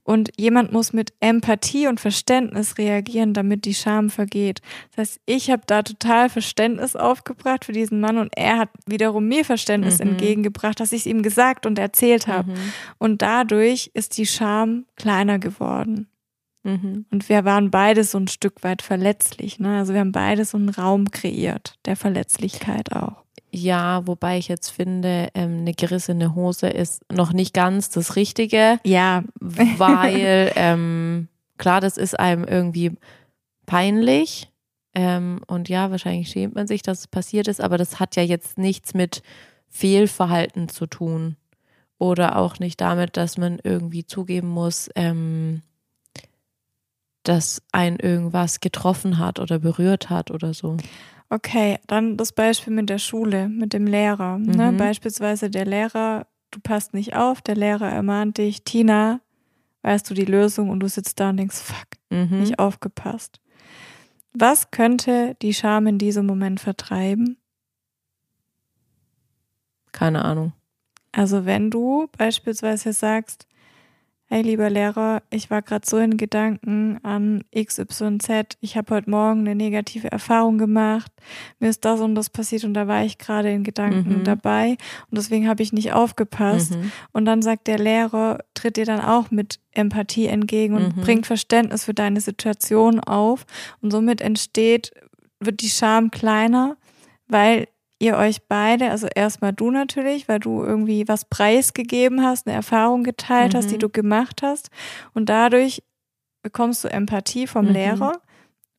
[0.03, 4.61] Und jemand muss mit Empathie und Verständnis reagieren, damit die Scham vergeht.
[4.91, 9.29] Das heißt, ich habe da total Verständnis aufgebracht für diesen Mann und er hat wiederum
[9.29, 10.11] mir Verständnis mhm.
[10.11, 12.53] entgegengebracht, dass ich es ihm gesagt und erzählt habe.
[12.53, 12.73] Mhm.
[12.99, 16.09] Und dadurch ist die Scham kleiner geworden.
[16.63, 17.07] Mhm.
[17.11, 19.59] Und wir waren beide so ein Stück weit verletzlich.
[19.59, 19.79] Ne?
[19.79, 23.25] Also wir haben beide so einen Raum kreiert, der Verletzlichkeit auch.
[23.51, 28.79] Ja, wobei ich jetzt finde, ähm, eine gerissene Hose ist noch nicht ganz das Richtige.
[28.85, 29.25] Ja.
[29.41, 32.93] Weil, ähm, klar, das ist einem irgendwie
[33.67, 34.51] peinlich.
[34.95, 38.23] Ähm, und ja, wahrscheinlich schämt man sich, dass es passiert ist, aber das hat ja
[38.23, 39.23] jetzt nichts mit
[39.69, 41.37] Fehlverhalten zu tun.
[41.99, 45.63] Oder auch nicht damit, dass man irgendwie zugeben muss, ähm,
[47.25, 50.77] dass ein irgendwas getroffen hat oder berührt hat oder so.
[51.31, 54.39] Okay, dann das Beispiel mit der Schule, mit dem Lehrer.
[54.39, 54.51] Ne?
[54.53, 54.57] Mhm.
[54.57, 54.73] Ne?
[54.73, 59.21] Beispielsweise der Lehrer du passt nicht auf, der Lehrer ermahnt dich, Tina,
[59.83, 62.41] weißt du die Lösung und du sitzt da und denkst, fuck, Mhm.
[62.41, 63.41] nicht aufgepasst.
[64.33, 67.37] Was könnte die Scham in diesem Moment vertreiben?
[69.93, 70.53] Keine Ahnung.
[71.13, 73.48] Also wenn du beispielsweise sagst,
[74.31, 79.41] hey lieber Lehrer, ich war gerade so in Gedanken an XYZ, ich habe heute Morgen
[79.41, 81.11] eine negative Erfahrung gemacht,
[81.61, 84.25] mir ist das und das passiert und da war ich gerade in Gedanken Mhm.
[84.25, 84.73] dabei
[85.11, 86.77] und deswegen habe ich nicht aufgepasst.
[86.77, 86.93] Mhm.
[87.13, 91.01] Und dann sagt der Lehrer, tritt dir dann auch mit Empathie entgegen und Mhm.
[91.01, 93.47] bringt Verständnis für deine Situation auf.
[93.81, 94.93] Und somit entsteht,
[95.41, 96.77] wird die Scham kleiner,
[97.29, 102.55] weil ihr euch beide, also erstmal du natürlich, weil du irgendwie was preisgegeben hast, eine
[102.57, 103.71] Erfahrung geteilt hast, Mhm.
[103.71, 104.71] die du gemacht hast.
[105.15, 105.83] Und dadurch
[106.43, 107.73] bekommst du Empathie vom Mhm.
[107.73, 108.13] Lehrer.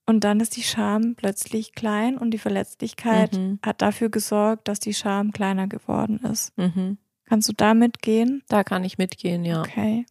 [0.05, 3.59] Und dann ist die Scham plötzlich klein und die Verletzlichkeit Mhm.
[3.63, 6.57] hat dafür gesorgt, dass die Scham kleiner geworden ist.
[6.57, 6.97] Mhm.
[7.25, 8.41] Kannst du damit gehen?
[8.49, 9.59] Da kann ich mitgehen, ja.
[9.61, 10.05] Okay.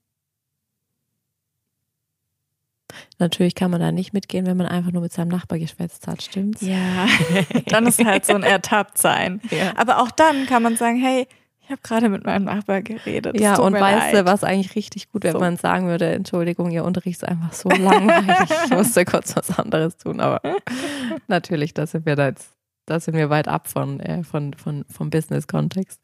[3.19, 6.23] Natürlich kann man da nicht mitgehen, wenn man einfach nur mit seinem Nachbar geschwätzt hat,
[6.23, 6.63] stimmt's?
[6.63, 7.07] Ja,
[7.67, 9.41] dann ist halt so ein Ertapptsein.
[9.51, 9.73] Ja.
[9.77, 11.27] Aber auch dann kann man sagen, hey,
[11.69, 13.39] ich habe gerade mit meinem Nachbar geredet.
[13.39, 15.41] Ja, und weißt du, was eigentlich richtig gut wäre, So.
[15.41, 19.59] wenn man sagen würde, Entschuldigung, Ihr Unterricht ist einfach so langweilig, ich musste kurz was
[19.59, 20.41] anderes tun, aber
[21.27, 22.55] natürlich, da sind wir da jetzt,
[22.87, 26.01] da sind wir weit ab von, äh, von, von, vom Business-Kontext.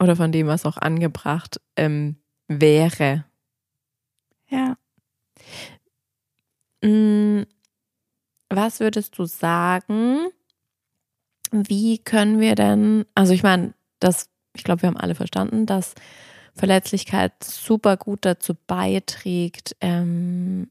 [0.00, 2.16] Oder von dem, was auch angebracht ähm,
[2.48, 3.24] wäre.
[4.52, 4.76] Ja.
[6.82, 7.44] Mm,
[8.50, 10.28] Was würdest du sagen?
[11.50, 15.94] Wie können wir denn, also ich meine, das, ich glaube, wir haben alle verstanden, dass
[16.54, 20.70] Verletzlichkeit super gut dazu beiträgt, ähm,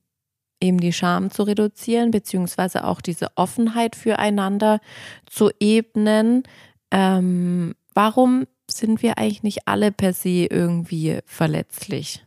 [0.59, 4.79] eben die Scham zu reduzieren, beziehungsweise auch diese Offenheit füreinander
[5.25, 6.43] zu ebnen.
[6.91, 12.23] Ähm, warum sind wir eigentlich nicht alle per se irgendwie verletzlich?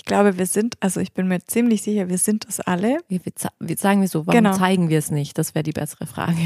[0.00, 2.96] Ich glaube, wir sind, also ich bin mir ziemlich sicher, wir sind es alle.
[3.08, 3.20] Wir,
[3.60, 4.56] wir, sagen wir so, warum Genau.
[4.56, 5.36] zeigen wir es nicht?
[5.36, 6.38] Das wäre die bessere Frage.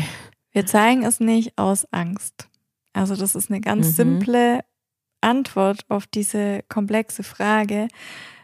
[0.50, 2.48] Wir zeigen es nicht aus Angst.
[2.92, 3.92] Also das ist eine ganz Mhm.
[3.92, 4.60] simple
[5.20, 7.86] Antwort auf diese komplexe Frage.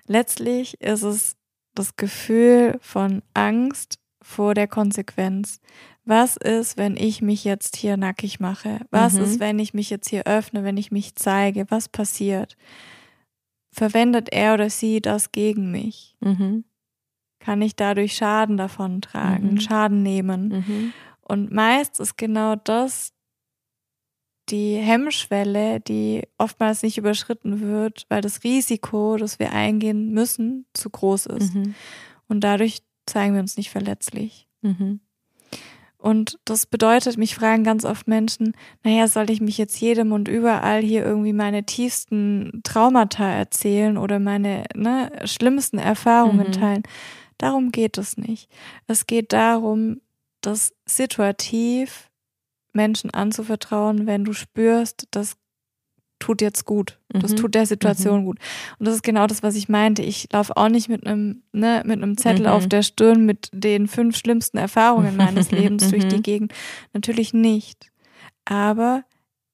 [0.07, 1.35] Letztlich ist es
[1.75, 5.61] das Gefühl von Angst vor der Konsequenz.
[6.05, 8.79] Was ist, wenn ich mich jetzt hier nackig mache?
[8.93, 9.23] Was Mhm.
[9.25, 11.67] ist, wenn ich mich jetzt hier öffne, wenn ich mich zeige?
[11.69, 12.57] Was passiert?
[13.73, 16.17] Verwendet er oder sie das gegen mich?
[16.21, 16.65] Mhm.
[17.39, 19.61] Kann ich dadurch Schaden davon tragen, Mhm.
[19.61, 20.49] Schaden nehmen?
[20.49, 20.93] Mhm.
[21.21, 23.13] Und meist ist genau das
[24.49, 30.91] die Hemmschwelle, die oftmals nicht überschritten wird, weil das Risiko, das wir eingehen müssen, zu
[30.91, 31.55] groß ist.
[31.55, 31.75] Mhm.
[32.29, 34.49] Und dadurch zeigen wir uns nicht verletzlich.
[34.63, 35.01] Mhm.
[36.01, 40.29] Und das bedeutet, mich fragen ganz oft Menschen, naja, soll ich mich jetzt jedem und
[40.29, 46.53] überall hier irgendwie meine tiefsten Traumata erzählen oder meine ne, schlimmsten Erfahrungen Mhm.
[46.53, 46.83] teilen?
[47.37, 48.49] Darum geht es nicht.
[48.87, 50.01] Es geht darum,
[50.41, 52.11] das situativ
[52.73, 55.37] Menschen anzuvertrauen, wenn du spürst, das
[56.21, 56.99] tut jetzt gut.
[57.09, 57.37] Das Mhm.
[57.37, 58.39] tut der Situation gut.
[58.79, 60.03] Und das ist genau das, was ich meinte.
[60.03, 62.53] Ich laufe auch nicht mit einem, ne, mit einem Zettel Mhm.
[62.53, 66.23] auf der Stirn mit den fünf schlimmsten Erfahrungen meines Lebens durch die Mhm.
[66.23, 66.53] Gegend.
[66.93, 67.91] Natürlich nicht.
[68.45, 69.03] Aber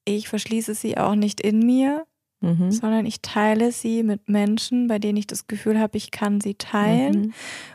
[0.05, 2.05] ich verschließe sie auch nicht in mir,
[2.41, 2.69] Mhm.
[2.69, 6.53] sondern ich teile sie mit Menschen, bei denen ich das Gefühl habe, ich kann sie
[6.53, 7.21] teilen.
[7.21, 7.33] Mhm.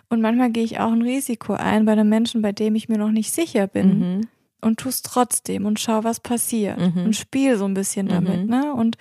[0.09, 2.99] Und manchmal gehe ich auch ein Risiko ein bei einem Menschen, bei dem ich mir
[2.99, 4.21] noch nicht sicher bin Mhm.
[4.63, 7.05] Und tu es trotzdem und schau, was passiert Mhm.
[7.07, 8.51] und spiel so ein bisschen damit, Mhm.
[8.51, 8.73] ne?
[8.75, 8.97] Und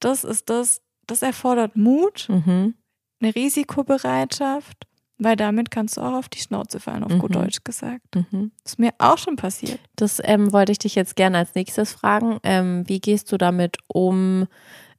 [0.00, 2.74] das ist das, das erfordert Mut, Mhm.
[3.22, 4.86] eine Risikobereitschaft,
[5.18, 7.34] weil damit kannst du auch auf die Schnauze fallen, auf gut Mhm.
[7.34, 8.02] Deutsch gesagt.
[8.14, 8.50] Mhm.
[8.64, 9.78] Das ist mir auch schon passiert.
[9.96, 12.38] Das ähm, wollte ich dich jetzt gerne als nächstes fragen.
[12.42, 14.46] Ähm, wie gehst du damit um,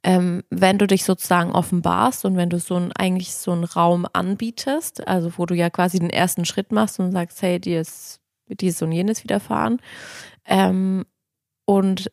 [0.02, 4.06] ähm, wenn du dich sozusagen offenbarst und wenn du so ein, eigentlich so einen Raum
[4.12, 8.20] anbietest, also wo du ja quasi den ersten Schritt machst und sagst, hey, dir ist
[8.48, 9.80] dies und jenes widerfahren.
[10.44, 11.04] Ähm,
[11.64, 12.10] und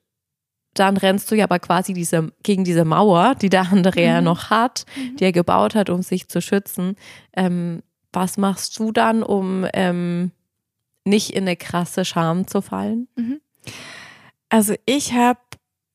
[0.74, 4.26] dann rennst du ja aber quasi diese, gegen diese Mauer, die der andere ja Mhm.
[4.26, 5.18] noch hat, Mhm.
[5.18, 6.96] die er gebaut hat, um sich zu schützen.
[7.36, 10.32] Ähm, was machst du dann, um ähm,
[11.06, 13.08] nicht in eine krasse Scham zu fallen?
[14.50, 15.40] Also ich habe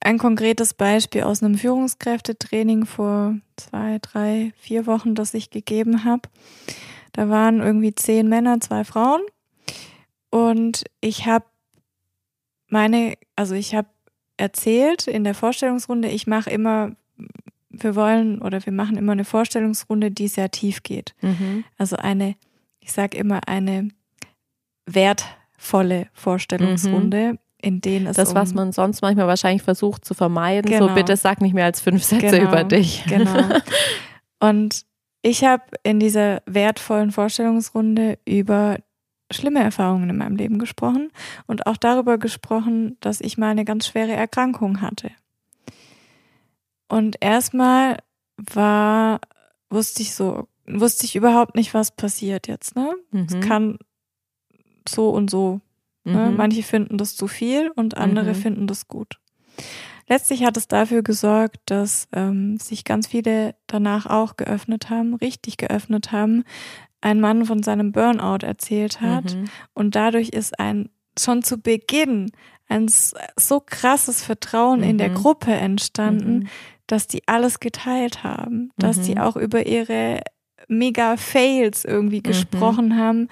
[0.00, 6.22] ein konkretes Beispiel aus einem Führungskräftetraining vor zwei, drei, vier Wochen, das ich gegeben habe.
[7.12, 9.22] Da waren irgendwie zehn Männer, zwei Frauen.
[10.30, 11.46] Und ich habe
[12.68, 13.88] meine, also ich habe
[14.36, 16.92] erzählt in der Vorstellungsrunde, ich mache immer,
[17.70, 21.14] wir wollen oder wir machen immer eine Vorstellungsrunde, die sehr tief geht.
[21.20, 21.64] Mhm.
[21.76, 22.36] Also eine,
[22.80, 23.88] ich sage immer eine
[24.86, 30.70] wertvolle Vorstellungsrunde, in denen es Das, um, was man sonst manchmal wahrscheinlich versucht zu vermeiden.
[30.70, 30.88] Genau.
[30.88, 33.04] So, bitte sag nicht mehr als fünf Sätze Genau, über dich.
[33.06, 33.42] Genau.
[34.40, 34.84] Und
[35.22, 38.78] ich habe in dieser wertvollen Vorstellungsrunde über
[39.30, 41.10] schlimme Erfahrungen in meinem Leben gesprochen
[41.46, 45.10] und auch darüber gesprochen, dass ich mal eine ganz schwere Erkrankung hatte.
[46.88, 47.98] Und erstmal
[48.36, 49.20] war,
[49.70, 52.94] wusste ich so, wusste ich überhaupt nicht, was passiert jetzt, ne?
[53.12, 53.40] Es Mhm.
[53.40, 53.78] kann
[54.88, 55.60] so und so.
[56.04, 56.30] Ne?
[56.30, 56.36] Mhm.
[56.36, 58.34] Manche finden das zu viel und andere Mhm.
[58.36, 59.18] finden das gut.
[60.08, 65.58] Letztlich hat es dafür gesorgt, dass ähm, sich ganz viele danach auch geöffnet haben, richtig
[65.58, 66.44] geöffnet haben,
[67.00, 69.34] ein Mann von seinem Burnout erzählt hat.
[69.34, 69.44] Mhm.
[69.74, 72.30] Und dadurch ist ein schon zu Beginn
[72.68, 75.14] ein so krasses Vertrauen in der Mhm.
[75.14, 76.48] Gruppe entstanden, Mhm.
[76.86, 79.02] dass die alles geteilt haben, dass Mhm.
[79.04, 80.20] die auch über ihre
[80.68, 83.28] mega Fails irgendwie gesprochen haben.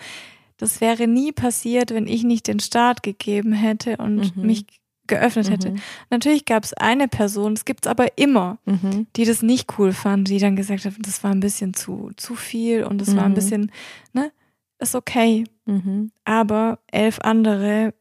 [0.56, 4.46] Das wäre nie passiert, wenn ich nicht den Start gegeben hätte und Mhm.
[4.46, 4.64] mich
[5.06, 5.70] geöffnet hätte.
[5.70, 5.76] Mhm.
[6.10, 9.06] Natürlich gab es eine Person, es gibt es aber immer, Mhm.
[9.16, 12.34] die das nicht cool fand, die dann gesagt hat, das war ein bisschen zu, zu
[12.34, 13.34] viel und es war ein Mhm.
[13.34, 13.72] bisschen,
[14.12, 14.32] ne,
[14.78, 15.44] ist okay.
[15.64, 16.10] Mhm.
[16.24, 17.94] Aber elf andere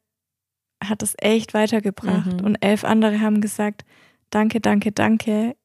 [0.84, 2.34] hat es echt weitergebracht.
[2.42, 2.46] Mhm.
[2.46, 3.86] Und elf andere haben gesagt,
[4.30, 5.56] danke, danke, danke.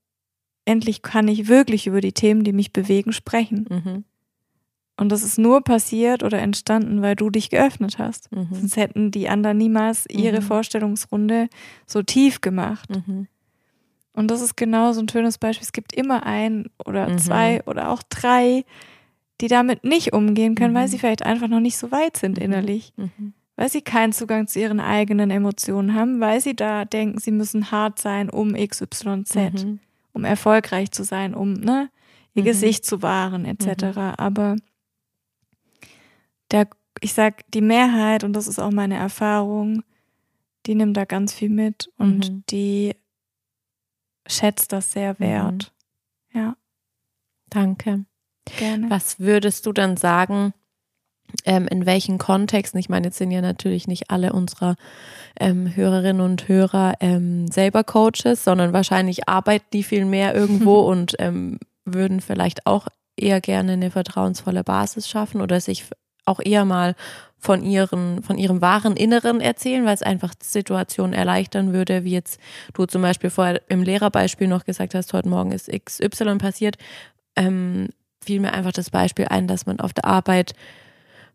[0.65, 4.05] Endlich kann ich wirklich über die Themen, die mich bewegen, sprechen.
[5.01, 8.31] Und das ist nur passiert oder entstanden, weil du dich geöffnet hast.
[8.33, 8.49] Mhm.
[8.53, 10.45] Sonst hätten die anderen niemals ihre Mhm.
[10.45, 11.49] Vorstellungsrunde
[11.87, 12.89] so tief gemacht.
[12.91, 13.27] Mhm.
[14.13, 15.65] Und das ist genau so ein schönes Beispiel.
[15.65, 17.19] Es gibt immer ein oder Mhm.
[17.19, 18.65] zwei oder auch drei,
[19.41, 20.91] die damit nicht umgehen können, weil Mhm.
[20.91, 22.45] sie vielleicht einfach noch nicht so weit sind Mhm.
[22.45, 22.93] innerlich.
[23.57, 27.71] Weil sie keinen Zugang zu ihren eigenen Emotionen haben, weil sie da denken, sie müssen
[27.71, 29.67] hart sein, um XYZ,
[30.13, 31.89] um erfolgreich zu sein, um ne,
[32.35, 32.43] ihr.
[32.43, 34.17] Gesicht zu wahren, etc.
[34.19, 34.57] Aber
[36.51, 36.69] der,
[37.01, 39.83] ich sag, die Mehrheit, und das ist auch meine Erfahrung,
[40.67, 42.43] die nimmt da ganz viel mit und Mhm.
[42.51, 42.95] die
[44.27, 45.73] schätzt das sehr wert.
[46.33, 46.57] Ja,
[47.49, 48.05] Danke.
[48.59, 48.89] gerne.
[48.91, 50.53] Was würdest du dann sagen,
[51.45, 52.79] ähm, in welchen Kontexten?
[52.79, 54.77] Ich meine, jetzt sind ja natürlich nicht alle unserer
[55.39, 61.15] ähm, Hörerinnen und Hörer ähm, selber Coaches, sondern wahrscheinlich arbeiten die viel mehr irgendwo und
[61.19, 62.87] ähm, würden vielleicht auch
[63.17, 65.85] eher gerne eine vertrauensvolle Basis schaffen oder sich
[66.25, 66.95] auch eher mal
[67.39, 72.39] von ihren, von ihrem wahren Inneren erzählen, weil es einfach Situationen erleichtern würde, wie jetzt
[72.75, 76.77] du zum Beispiel vorher im Lehrerbeispiel noch gesagt hast, heute Morgen ist XY passiert,
[77.37, 77.89] ähm,
[78.23, 80.53] fiel mir einfach das Beispiel ein, dass man auf der Arbeit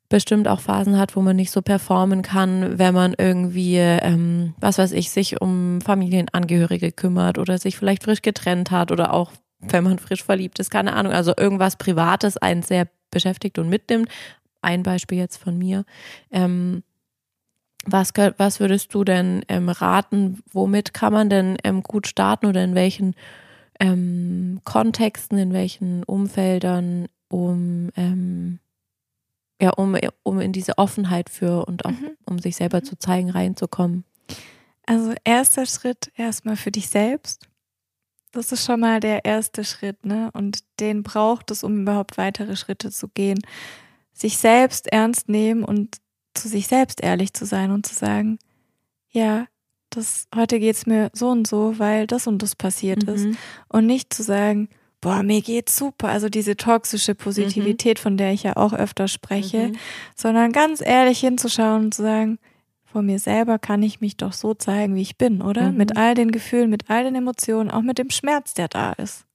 [0.10, 4.78] bestimmt auch Phasen hat, wo man nicht so performen kann, wenn man irgendwie, ähm, was
[4.78, 9.84] weiß ich, sich um Familienangehörige kümmert oder sich vielleicht frisch getrennt hat oder auch, wenn
[9.84, 14.10] man frisch verliebt ist, keine Ahnung, also irgendwas Privates einen sehr beschäftigt und mitnimmt.
[14.66, 15.86] Ein Beispiel jetzt von mir.
[16.32, 16.84] Ähm,
[17.86, 20.42] was, was würdest du denn ähm, raten?
[20.52, 23.16] Womit kann man denn ähm, gut starten oder in welchen
[23.80, 28.60] ähm, Kontexten, in welchen Umfeldern, um ähm,
[29.62, 32.18] ja, um, um in diese Offenheit für und auch Mhm.
[32.26, 34.04] um sich selber zu zeigen, reinzukommen.
[34.86, 37.48] Also erster Schritt erstmal für dich selbst.
[38.32, 40.30] Das ist schon mal der erste Schritt, ne?
[40.34, 43.40] Und den braucht es, um überhaupt weitere Schritte zu gehen.
[44.16, 45.98] Sich selbst ernst nehmen und
[46.34, 48.40] zu sich selbst ehrlich zu sein und zu sagen,
[49.12, 49.46] ja,
[49.90, 53.26] das heute geht's mir so und so, weil das und das passiert ist.
[53.26, 53.38] Mhm.
[53.70, 54.70] Und nicht zu sagen,
[55.02, 56.10] boah, mir geht's super.
[56.10, 59.78] Also diese toxische Positivität, von der ich ja auch öfter spreche, Mhm.
[60.16, 62.40] sondern ganz ehrlich hinzuschauen und zu sagen,
[62.84, 65.72] vor mir selber kann ich mich doch so zeigen, wie ich bin, oder?
[65.72, 65.78] Mhm.
[65.78, 69.26] Mit all den Gefühlen, mit all den Emotionen, auch mit dem Schmerz, der da ist.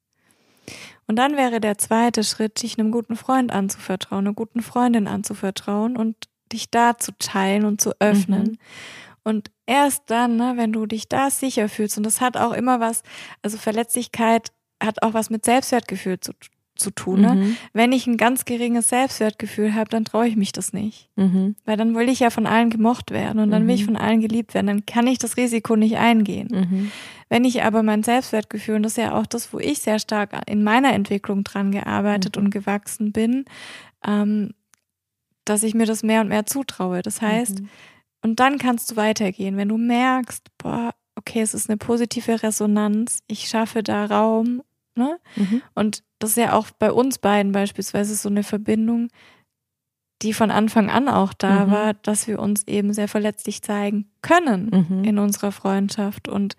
[1.11, 5.97] Und dann wäre der zweite Schritt, dich einem guten Freund anzuvertrauen, einer guten Freundin anzuvertrauen
[5.97, 6.15] und
[6.53, 8.43] dich da zu teilen und zu öffnen.
[8.45, 8.59] Mhm.
[9.25, 12.79] Und erst dann, ne, wenn du dich da sicher fühlst, und das hat auch immer
[12.79, 13.03] was,
[13.43, 16.33] also Verletzlichkeit hat auch was mit Selbstwertgefühl zu,
[16.81, 17.21] zu tun.
[17.21, 17.35] Ne?
[17.35, 17.57] Mhm.
[17.73, 21.09] Wenn ich ein ganz geringes Selbstwertgefühl habe, dann traue ich mich das nicht.
[21.17, 21.55] Mhm.
[21.65, 23.87] Weil dann will ich ja von allen gemocht werden und dann will ich Mhm.
[23.87, 24.67] von allen geliebt werden.
[24.67, 26.49] Dann kann ich das Risiko nicht eingehen.
[26.51, 26.91] Mhm.
[27.29, 30.33] Wenn ich aber mein Selbstwertgefühl, und das ist ja auch das, wo ich sehr stark
[30.49, 32.45] in meiner Entwicklung dran gearbeitet Mhm.
[32.47, 33.45] und gewachsen bin,
[34.05, 34.51] ähm,
[35.45, 37.03] dass ich mir das mehr und mehr zutraue.
[37.03, 37.63] Das heißt,
[38.23, 39.57] und dann kannst du weitergehen.
[39.57, 44.63] Wenn du merkst, boah, okay, es ist eine positive Resonanz, ich schaffe da Raum,
[44.97, 45.19] ne?
[45.37, 45.63] Mhm.
[45.75, 49.09] Und das ist ja auch bei uns beiden beispielsweise so eine Verbindung,
[50.23, 51.71] die von Anfang an auch da Mhm.
[51.71, 55.05] war, dass wir uns eben sehr verletzlich zeigen können Mhm.
[55.05, 56.29] in unserer Freundschaft.
[56.29, 56.57] Und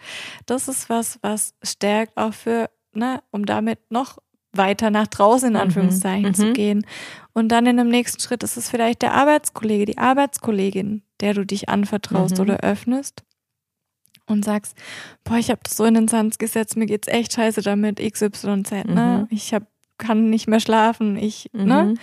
[0.48, 4.18] das ist was, was stärkt auch für, ne, um damit noch
[4.54, 5.60] weiter nach draußen in Mhm.
[5.62, 6.34] Anführungszeichen Mhm.
[6.34, 6.86] zu gehen.
[7.34, 11.46] Und dann in dem nächsten Schritt ist es vielleicht der Arbeitskollege, die Arbeitskollegin, der du
[11.46, 12.42] dich anvertraust Mhm.
[12.42, 13.24] oder öffnest.
[14.32, 14.76] Und sagst,
[15.24, 18.72] boah, ich habe das so in den Sand gesetzt, mir geht's echt scheiße damit, XYZ,
[18.86, 19.20] ne?
[19.22, 19.28] Mhm.
[19.30, 19.64] Ich hab,
[19.98, 21.66] kann nicht mehr schlafen, ich, Mhm.
[21.66, 21.94] ne?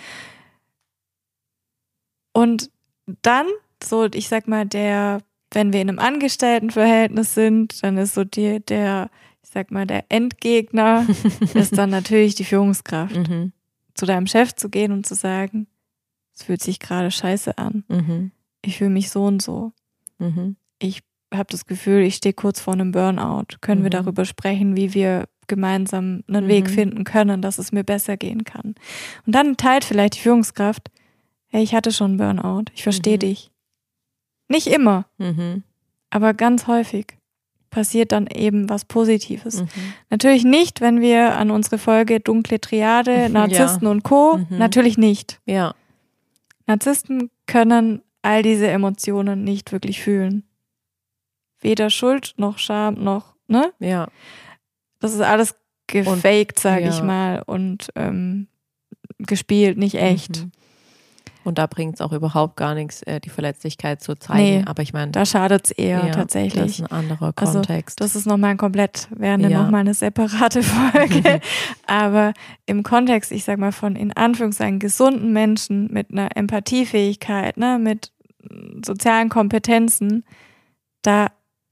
[2.33, 2.69] Und
[3.21, 3.47] dann,
[3.83, 5.21] so, ich sag mal, der,
[5.51, 9.09] wenn wir in einem Angestelltenverhältnis sind, dann ist so die, der,
[9.43, 11.05] ich sag mal, der Endgegner
[11.53, 13.15] ist dann natürlich die Führungskraft.
[13.15, 13.51] Mhm.
[13.95, 15.67] Zu deinem Chef zu gehen und zu sagen,
[16.35, 17.83] es fühlt sich gerade scheiße an.
[17.89, 18.31] Mhm.
[18.63, 19.73] Ich fühle mich so und so.
[20.19, 20.55] Mhm.
[20.79, 21.01] Ich
[21.33, 23.57] habe das Gefühl, ich stehe kurz vor einem Burnout.
[23.61, 24.03] Können wir Mhm.
[24.03, 26.49] darüber sprechen, wie wir gemeinsam einen Mhm.
[26.49, 28.75] Weg finden können, dass es mir besser gehen kann.
[29.25, 30.89] Und dann teilt vielleicht die Führungskraft,
[31.47, 33.19] hey, ich hatte schon einen Burnout, ich verstehe Mhm.
[33.21, 33.51] dich.
[34.47, 35.63] Nicht immer, Mhm.
[36.09, 37.17] aber ganz häufig
[37.71, 39.61] passiert dann eben was Positives.
[39.61, 39.67] Mhm.
[40.09, 43.29] Natürlich nicht, wenn wir an unsere Folge dunkle Triade,
[43.79, 44.37] Narzissten und Co.
[44.37, 44.57] Mhm.
[44.57, 45.39] Natürlich nicht.
[45.45, 45.75] Ja.
[46.65, 50.43] Narzissten können all diese Emotionen nicht wirklich fühlen.
[51.61, 53.71] Weder Schuld noch Scham noch, ne?
[53.79, 54.07] Ja.
[54.99, 55.55] Das ist alles
[55.87, 56.89] gefaked, sage ja.
[56.89, 58.47] ich mal, und ähm,
[59.19, 60.43] gespielt, nicht echt.
[60.43, 60.51] Mhm.
[61.45, 64.59] Und da bringt es auch überhaupt gar nichts, äh, die Verletzlichkeit zu zeigen.
[64.59, 66.79] Nee, Aber ich meine, Da schadet's eher ja, das tatsächlich.
[66.79, 68.01] ist ein anderer Also, Kontext.
[68.01, 69.63] Das ist nochmal komplett, wäre Ja.
[69.63, 71.39] nochmal eine separate Folge.
[71.87, 72.33] Aber
[72.65, 78.11] im Kontext, ich sag mal, von in Anführungszeichen gesunden Menschen mit einer Empathiefähigkeit, ne, mit
[78.43, 80.25] mm, sozialen Kompetenzen,
[81.01, 81.27] da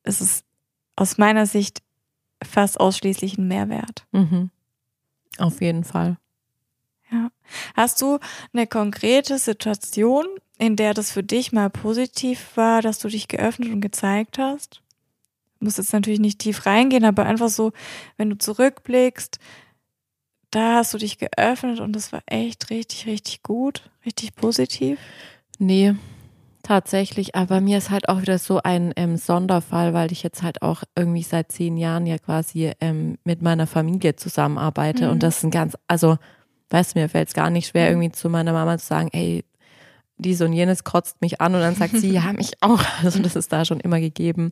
[0.08, 0.44] ist es
[0.96, 1.82] aus meiner Sicht
[2.44, 4.06] fast ausschließlich ein Mehrwert.
[4.12, 4.52] mhm.
[5.38, 6.18] Auf jeden Fall.
[7.76, 8.20] Hast du
[8.54, 10.26] eine konkrete Situation,
[10.58, 14.82] in der das für dich mal positiv war, dass du dich geöffnet und gezeigt hast?
[15.60, 17.72] Du musst jetzt natürlich nicht tief reingehen, aber einfach so,
[18.18, 19.40] wenn du zurückblickst,
[20.52, 25.00] da hast du dich geöffnet und das war echt richtig, richtig gut, richtig positiv.
[25.60, 25.96] Nee,
[26.68, 27.36] tatsächlich.
[27.36, 30.84] Aber mir ist halt auch wieder so ein ähm, Sonderfall, weil ich jetzt halt auch
[30.96, 35.06] irgendwie seit zehn Jahren ja quasi ähm, mit meiner Familie zusammenarbeite.
[35.06, 35.12] Mhm.
[35.12, 36.18] Und das ist ein ganz, also,
[36.70, 37.92] weißt du, mir fällt es gar nicht schwer, Mhm.
[38.02, 39.46] irgendwie zu meiner Mama zu sagen, ey,
[40.18, 42.82] dies und jenes kotzt mich an und dann sagt sie, ja, mich auch.
[43.04, 44.52] Also das ist da schon immer gegeben.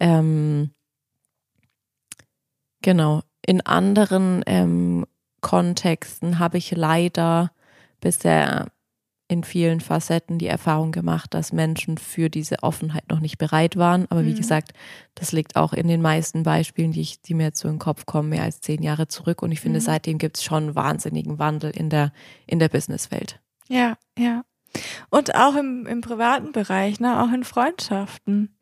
[0.00, 0.70] Ähm,
[2.82, 3.22] genau.
[3.46, 5.06] In anderen ähm,
[5.40, 7.52] Kontexten habe ich leider
[8.00, 8.66] bisher
[9.28, 14.06] in vielen Facetten die Erfahrung gemacht, dass Menschen für diese Offenheit noch nicht bereit waren.
[14.10, 14.36] Aber wie Mhm.
[14.36, 14.72] gesagt,
[15.16, 17.80] das liegt auch in den meisten Beispielen, die, ich, die mir jetzt so in den
[17.80, 19.42] Kopf kommen, mehr als zehn Jahre zurück.
[19.42, 19.84] Und ich finde, Mhm.
[19.84, 22.12] seitdem gibt es schon einen wahnsinnigen Wandel in der,
[22.46, 23.40] in der Businesswelt.
[23.68, 24.44] Ja, ja.
[25.10, 28.52] Und auch im, im privaten Bereich, ne, auch in Freundschaften.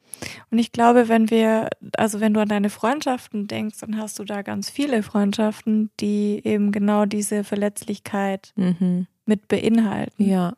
[0.50, 4.24] Und ich glaube, wenn wir, also wenn du an deine Freundschaften denkst, dann hast du
[4.24, 9.08] da ganz viele Freundschaften, die eben genau diese Verletzlichkeit Mhm.
[9.26, 10.24] Mit beinhalten.
[10.24, 10.54] Ja.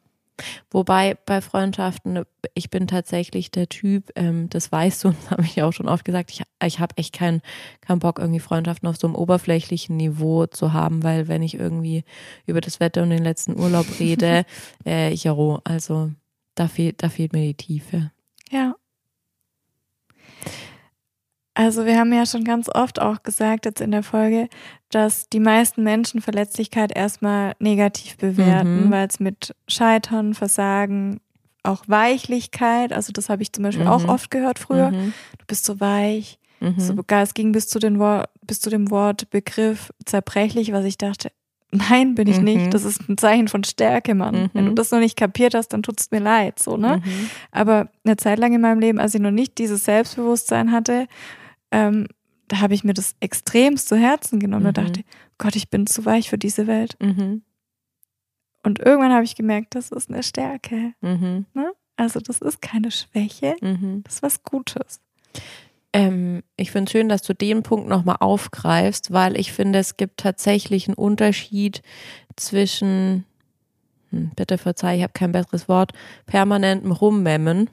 [0.70, 5.56] Wobei bei Freundschaften, ich bin tatsächlich der Typ, ähm, das weißt du, das habe ich
[5.56, 7.40] ja auch schon oft gesagt, ich, ich habe echt keinen
[7.80, 12.04] keinen Bock, irgendwie Freundschaften auf so einem oberflächlichen Niveau zu haben, weil wenn ich irgendwie
[12.46, 14.44] über das Wetter und den letzten Urlaub rede,
[14.86, 16.10] äh, jaro, also
[16.54, 18.10] da fehlt, da fehlt mir die Tiefe.
[18.50, 18.74] Ja.
[21.58, 24.48] Also wir haben ja schon ganz oft auch gesagt jetzt in der Folge,
[24.90, 28.90] dass die meisten Menschen Verletzlichkeit erstmal negativ bewerten, Mhm.
[28.90, 31.18] weil es mit Scheitern, Versagen,
[31.62, 34.10] auch Weichlichkeit, also das habe ich zum Beispiel auch Mhm.
[34.10, 35.14] oft gehört früher, Mhm.
[35.38, 36.78] du bist so weich, Mhm.
[36.78, 40.98] so, es ging bis zu, den Wort, bis zu dem Wort Begriff zerbrechlich, was ich
[40.98, 41.30] dachte,
[41.72, 42.44] nein, bin ich Mhm.
[42.44, 44.50] nicht, das ist ein Zeichen von Stärke, Mann.
[44.52, 44.76] Wenn du Mhm.
[44.76, 47.00] das noch nicht kapiert hast, dann tut's mir leid, so, ne?
[47.02, 47.30] Mhm.
[47.50, 51.06] Aber eine Zeit lang in meinem Leben, als ich noch nicht dieses Selbstbewusstsein hatte,
[51.70, 52.06] ähm,
[52.48, 54.84] da habe ich mir das extremst zu Herzen genommen und Mhm.
[54.84, 55.00] dachte,
[55.38, 56.96] Gott, ich bin zu weich für diese Welt.
[57.00, 57.42] Mhm.
[58.62, 60.92] Und irgendwann habe ich gemerkt, das ist eine Stärke.
[61.00, 61.46] Mhm.
[61.96, 64.02] Also das ist keine Schwäche, Mhm.
[64.04, 65.00] das ist was Gutes.
[65.92, 69.96] Ähm, ich finde es schön, dass du den Punkt nochmal aufgreifst, weil ich finde, es
[69.96, 71.82] gibt tatsächlich einen Unterschied
[72.36, 73.24] zwischen,
[74.10, 75.92] bitte verzeih, ich habe kein besseres Wort,
[76.26, 77.68] permanentem Rummemmen,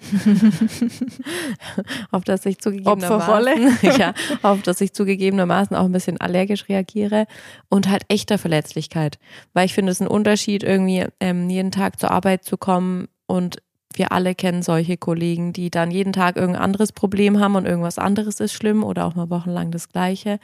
[2.11, 7.27] auf das ich zugegebenermaßen, ja, auf das ich zugegebenermaßen auch ein bisschen allergisch reagiere
[7.69, 9.19] und halt echter Verletzlichkeit,
[9.53, 13.07] weil ich finde, es ist ein Unterschied, irgendwie ähm, jeden Tag zur Arbeit zu kommen
[13.27, 13.57] und
[13.95, 17.99] wir alle kennen solche Kollegen, die dann jeden Tag irgendein anderes Problem haben und irgendwas
[17.99, 20.39] anderes ist schlimm oder auch mal wochenlang das Gleiche.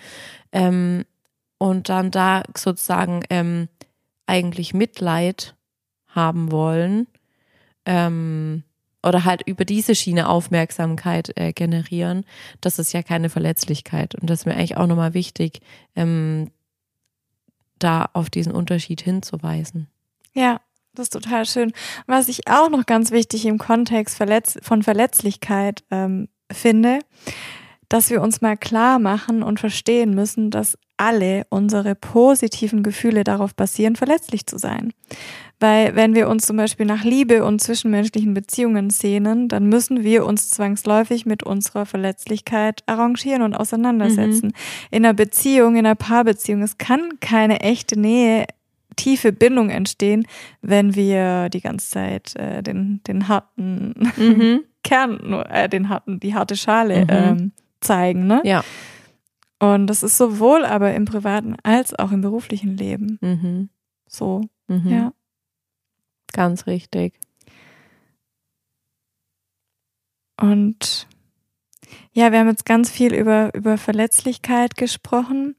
[0.51, 1.05] Ähm,
[1.57, 3.67] und dann da sozusagen ähm,
[4.27, 5.55] eigentlich Mitleid
[6.09, 7.07] haben wollen
[7.85, 8.63] ähm,
[9.03, 12.25] oder halt über diese Schiene Aufmerksamkeit äh, generieren,
[12.61, 14.15] das ist ja keine Verletzlichkeit.
[14.15, 15.61] Und das ist mir eigentlich auch nochmal wichtig,
[15.95, 16.51] ähm,
[17.79, 19.87] da auf diesen Unterschied hinzuweisen.
[20.33, 20.59] Ja,
[20.93, 21.71] das ist total schön.
[22.07, 26.99] Was ich auch noch ganz wichtig im Kontext Verletz von Verletzlichkeit ähm, finde,
[27.87, 33.55] dass wir uns mal klar machen und verstehen müssen, dass alle unsere positiven Gefühle darauf
[33.55, 34.93] basieren, verletzlich zu sein.
[35.59, 40.25] Weil wenn wir uns zum Beispiel nach Liebe und zwischenmenschlichen Beziehungen sehnen, dann müssen wir
[40.25, 44.47] uns zwangsläufig mit unserer Verletzlichkeit arrangieren und auseinandersetzen.
[44.47, 44.53] Mhm.
[44.91, 48.45] In einer Beziehung, in einer Paarbeziehung, es kann keine echte Nähe
[48.95, 50.25] tiefe Bindung entstehen,
[50.61, 54.61] wenn wir die ganze Zeit äh, den, den harten mhm.
[54.83, 57.07] Kern, äh, den harten, die harte Schale mhm.
[57.09, 57.51] ähm,
[57.81, 58.27] zeigen.
[58.27, 58.41] Ne?
[58.43, 58.63] Ja.
[59.59, 63.17] Und das ist sowohl aber im privaten als auch im beruflichen Leben.
[63.21, 63.69] Mhm.
[64.07, 64.89] So, mhm.
[64.89, 65.13] ja.
[66.33, 67.13] Ganz richtig.
[70.39, 71.07] Und
[72.11, 75.55] ja, wir haben jetzt ganz viel über, über Verletzlichkeit gesprochen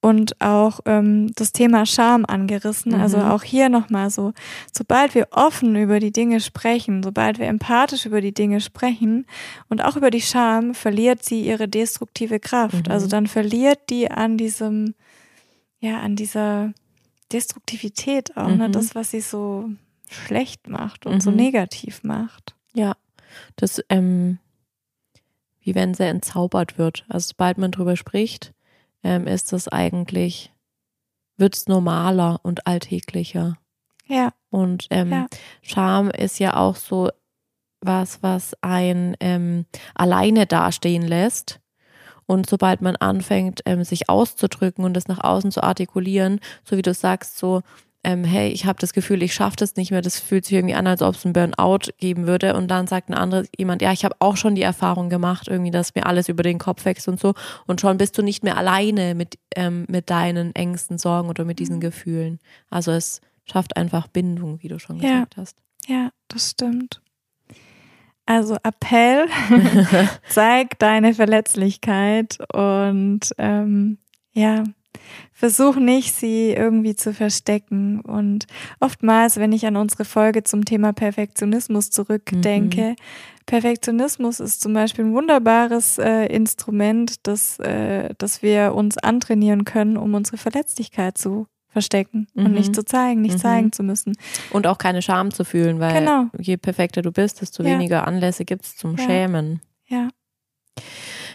[0.00, 2.92] und auch ähm, das Thema Scham angerissen.
[2.92, 3.00] Mhm.
[3.00, 4.34] Also auch hier nochmal so,
[4.70, 9.26] sobald wir offen über die Dinge sprechen, sobald wir empathisch über die Dinge sprechen
[9.68, 12.86] und auch über die Scham, verliert sie ihre destruktive Kraft.
[12.86, 12.92] Mhm.
[12.92, 14.94] Also dann verliert die an diesem,
[15.80, 16.74] ja, an dieser
[17.32, 18.54] Destruktivität auch, ne?
[18.54, 18.58] mhm.
[18.58, 18.70] ne?
[18.70, 19.70] das, was sie so
[20.14, 21.36] schlecht macht und so mhm.
[21.36, 22.54] negativ macht.
[22.74, 22.96] Ja,
[23.56, 24.38] das, ähm,
[25.60, 27.04] wie wenn sie entzaubert wird.
[27.08, 28.52] Also sobald man drüber spricht,
[29.02, 30.52] ähm, ist es eigentlich,
[31.36, 33.58] wird es normaler und alltäglicher.
[34.06, 34.32] Ja.
[34.50, 35.26] Und ähm, ja.
[35.62, 37.10] Scham ist ja auch so
[37.80, 41.60] was, was ein ähm, alleine dastehen lässt.
[42.26, 46.82] Und sobald man anfängt, ähm, sich auszudrücken und das nach außen zu artikulieren, so wie
[46.82, 47.60] du sagst, so,
[48.04, 50.74] ähm, hey, ich habe das Gefühl, ich schaffe das nicht mehr, das fühlt sich irgendwie
[50.74, 52.54] an, als ob es ein Burnout geben würde.
[52.54, 55.70] Und dann sagt ein anderer jemand, ja, ich habe auch schon die Erfahrung gemacht, irgendwie,
[55.70, 57.34] dass mir alles über den Kopf wächst und so.
[57.66, 61.58] Und schon bist du nicht mehr alleine mit, ähm, mit deinen Ängsten, Sorgen oder mit
[61.58, 61.80] diesen mhm.
[61.80, 62.38] Gefühlen.
[62.70, 65.10] Also es schafft einfach Bindung, wie du schon ja.
[65.10, 65.58] gesagt hast.
[65.86, 67.00] Ja, das stimmt.
[68.26, 69.26] Also Appell,
[70.28, 73.98] zeig deine Verletzlichkeit und ähm,
[74.32, 74.64] ja,
[75.32, 78.00] Versuch nicht, sie irgendwie zu verstecken.
[78.00, 78.46] Und
[78.80, 82.96] oftmals, wenn ich an unsere Folge zum Thema Perfektionismus zurückdenke, mhm.
[83.46, 89.96] Perfektionismus ist zum Beispiel ein wunderbares äh, Instrument, das, äh, das wir uns antrainieren können,
[89.96, 92.46] um unsere Verletzlichkeit zu verstecken mhm.
[92.46, 92.74] und nicht mhm.
[92.74, 93.40] zu zeigen, nicht mhm.
[93.40, 94.16] zeigen zu müssen.
[94.50, 96.26] Und auch keine Scham zu fühlen, weil genau.
[96.38, 97.70] je perfekter du bist, desto ja.
[97.70, 99.04] weniger Anlässe gibt es zum ja.
[99.04, 99.60] Schämen.
[99.86, 100.08] Ja.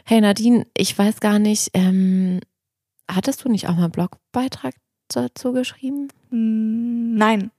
[0.05, 2.39] Hey Nadine, ich weiß gar nicht, ähm,
[3.09, 4.75] hattest du nicht auch mal einen Blogbeitrag
[5.09, 6.09] dazu geschrieben?
[6.29, 7.51] Hm, nein.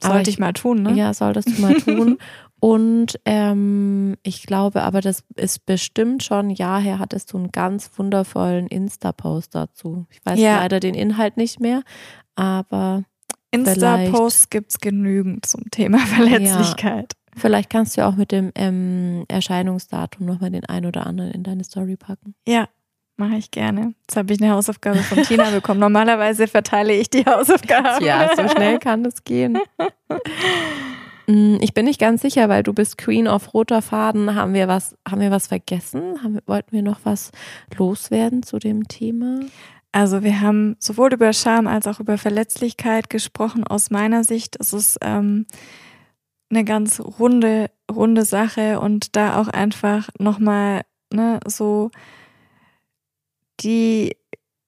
[0.00, 0.92] Sollte ich, ich, mal tun, ne?
[0.92, 2.18] Ja, solltest du mal tun.
[2.60, 7.50] Und ähm, ich glaube, aber das ist bestimmt schon ein Jahr her, hattest du einen
[7.50, 10.06] ganz wundervollen Insta-Post dazu.
[10.10, 10.58] Ich weiß ja.
[10.58, 11.82] leider den Inhalt nicht mehr,
[12.36, 13.02] aber.
[13.50, 17.14] Insta-Posts gibt es genügend zum Thema Verletzlichkeit.
[17.14, 17.40] Ja.
[17.40, 21.42] Vielleicht kannst du ja auch mit dem ähm, Erscheinungsdatum nochmal den einen oder anderen in
[21.42, 22.36] deine Story packen.
[22.46, 22.68] Ja,
[23.16, 23.94] Mache ich gerne.
[24.02, 25.80] Jetzt habe ich eine Hausaufgabe von Tina bekommen.
[25.80, 28.04] Normalerweise verteile ich die Hausaufgaben.
[28.04, 29.58] Ja, so schnell kann das gehen.
[31.28, 34.34] Mm, ich bin nicht ganz sicher, weil du bist Queen of roter Faden.
[34.34, 36.20] Haben wir was, haben wir was vergessen?
[36.22, 37.30] Haben, wollten wir noch was
[37.76, 39.38] loswerden zu dem Thema?
[39.92, 43.64] Also wir haben sowohl über Scham als auch über Verletzlichkeit gesprochen.
[43.64, 45.46] Aus meiner Sicht ist es ähm,
[46.50, 50.82] eine ganz runde, runde Sache und da auch einfach nochmal
[51.12, 51.90] ne, so
[53.62, 54.16] die,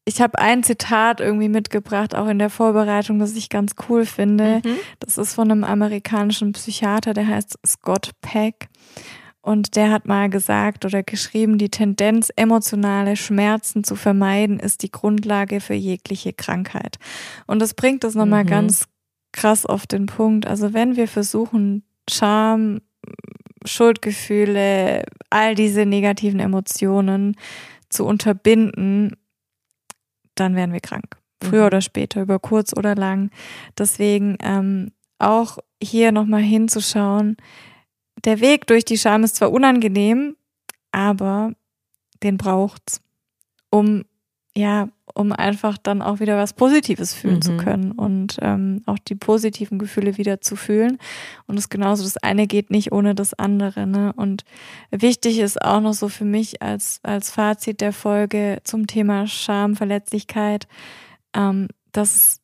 [0.05, 4.61] ich habe ein Zitat irgendwie mitgebracht, auch in der Vorbereitung, das ich ganz cool finde.
[4.65, 4.77] Mhm.
[5.01, 8.69] Das ist von einem amerikanischen Psychiater, der heißt Scott Peck.
[9.41, 14.91] Und der hat mal gesagt oder geschrieben, die Tendenz, emotionale Schmerzen zu vermeiden, ist die
[14.91, 16.97] Grundlage für jegliche Krankheit.
[17.47, 18.49] Und das bringt das nochmal mhm.
[18.49, 18.89] ganz
[19.33, 20.47] krass auf den Punkt.
[20.47, 22.81] Also wenn wir versuchen, Scham,
[23.67, 27.37] Schuldgefühle, all diese negativen Emotionen
[27.95, 29.17] zu unterbinden,
[30.35, 31.17] dann werden wir krank.
[31.43, 31.67] Früher mhm.
[31.67, 33.31] oder später, über kurz oder lang.
[33.79, 37.37] Deswegen ähm, auch hier nochmal hinzuschauen.
[38.25, 40.37] Der Weg durch die Scham ist zwar unangenehm,
[40.93, 41.53] aber
[42.23, 43.01] den braucht's,
[43.71, 44.05] um
[44.57, 47.43] ja um einfach dann auch wieder was Positives fühlen mhm.
[47.43, 50.99] zu können und ähm, auch die positiven Gefühle wieder zu fühlen.
[51.47, 53.87] Und es genauso, das eine geht nicht ohne das andere.
[53.87, 54.13] Ne?
[54.17, 54.45] Und
[54.91, 59.77] wichtig ist auch noch so für mich als, als Fazit der Folge zum Thema Scham,
[59.77, 60.67] Verletzlichkeit,
[61.33, 62.41] ähm, dass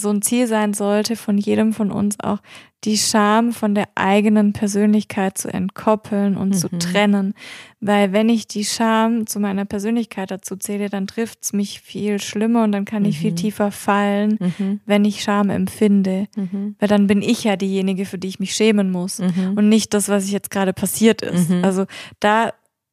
[0.00, 2.38] so ein Ziel sein sollte, von jedem von uns auch
[2.84, 6.54] die Scham von der eigenen Persönlichkeit zu entkoppeln und mhm.
[6.54, 7.34] zu trennen.
[7.80, 12.20] Weil wenn ich die Scham zu meiner Persönlichkeit dazu zähle, dann trifft es mich viel
[12.20, 13.10] schlimmer und dann kann mhm.
[13.10, 13.36] ich viel mhm.
[13.36, 14.80] tiefer fallen, mhm.
[14.86, 16.26] wenn ich Scham empfinde.
[16.36, 16.76] Mhm.
[16.78, 19.54] Weil dann bin ich ja diejenige, für die ich mich schämen muss mhm.
[19.56, 21.50] und nicht das, was jetzt gerade passiert ist.
[21.62, 21.84] Also
[22.18, 22.52] da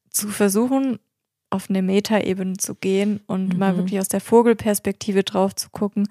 [0.09, 0.99] zu versuchen,
[1.49, 3.59] auf eine Metaebene zu gehen und Mhm.
[3.59, 6.09] mal wirklich aus der Vogelperspektive drauf zu gucken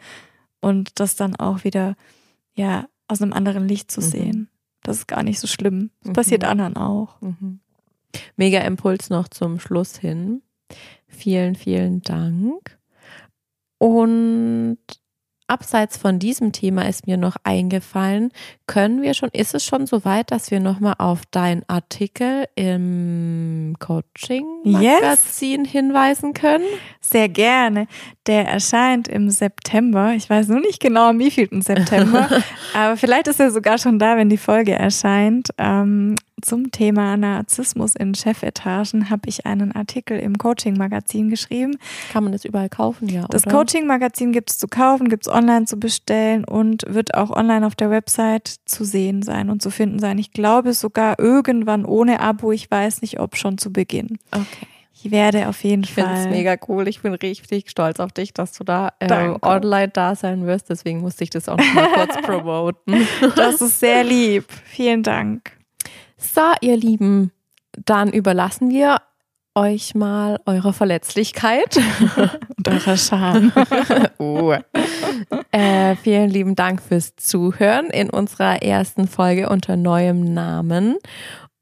[0.60, 1.96] und das dann auch wieder
[2.54, 4.04] ja aus einem anderen Licht zu Mhm.
[4.04, 4.48] sehen.
[4.82, 5.90] Das ist gar nicht so schlimm.
[6.00, 6.12] Das Mhm.
[6.14, 7.20] passiert anderen auch.
[7.20, 7.60] Mhm.
[8.36, 10.42] Mega Impuls noch zum Schluss hin.
[11.08, 12.78] Vielen, vielen Dank.
[13.78, 14.78] Und
[15.48, 18.32] abseits von diesem Thema ist mir noch eingefallen,
[18.66, 23.76] können wir schon, ist es schon so weit, dass wir nochmal auf deinen Artikel im
[23.78, 26.66] Coaching-Magazin hinweisen können?
[27.00, 27.86] Sehr gerne.
[28.26, 30.12] Der erscheint im September.
[30.14, 32.28] Ich weiß nur nicht genau am wievielten September,
[32.74, 35.50] aber vielleicht ist er sogar schon da, wenn die Folge erscheint.
[35.58, 41.76] Ähm, zum Thema Narzissmus in Chefetagen habe ich einen Artikel im Coaching-Magazin geschrieben.
[42.12, 43.26] Kann man das überall kaufen, ja?
[43.30, 43.44] Das?
[43.44, 47.74] Coaching-Magazin gibt es zu kaufen, gibt es online zu bestellen und wird auch online auf
[47.74, 50.18] der Website zu sehen sein und zu finden sein.
[50.18, 52.52] Ich glaube sogar irgendwann ohne Abo.
[52.52, 54.18] Ich weiß nicht, ob schon zu Beginn.
[54.30, 54.66] Okay.
[55.02, 56.30] Ich werde auf jeden Ich finde es Fall.
[56.30, 56.88] mega cool.
[56.88, 60.70] Ich bin richtig stolz auf dich, dass du da äh, online da sein wirst.
[60.70, 63.06] Deswegen musste ich das auch noch mal kurz promoten.
[63.36, 64.46] Das ist sehr lieb.
[64.64, 65.55] Vielen Dank.
[66.16, 67.32] So, ihr Lieben,
[67.84, 68.98] dann überlassen wir
[69.54, 71.78] euch mal eure Verletzlichkeit.
[72.56, 73.52] Und eurer Scham.
[74.18, 74.54] oh.
[75.50, 80.96] äh, vielen lieben Dank fürs Zuhören in unserer ersten Folge unter neuem Namen.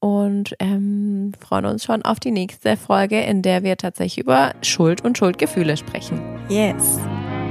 [0.00, 5.02] Und ähm, freuen uns schon auf die nächste Folge, in der wir tatsächlich über Schuld
[5.02, 6.20] und Schuldgefühle sprechen.
[6.50, 6.98] Yes.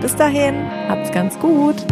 [0.01, 0.55] Bis dahin.
[0.87, 1.83] Habt's ganz gut.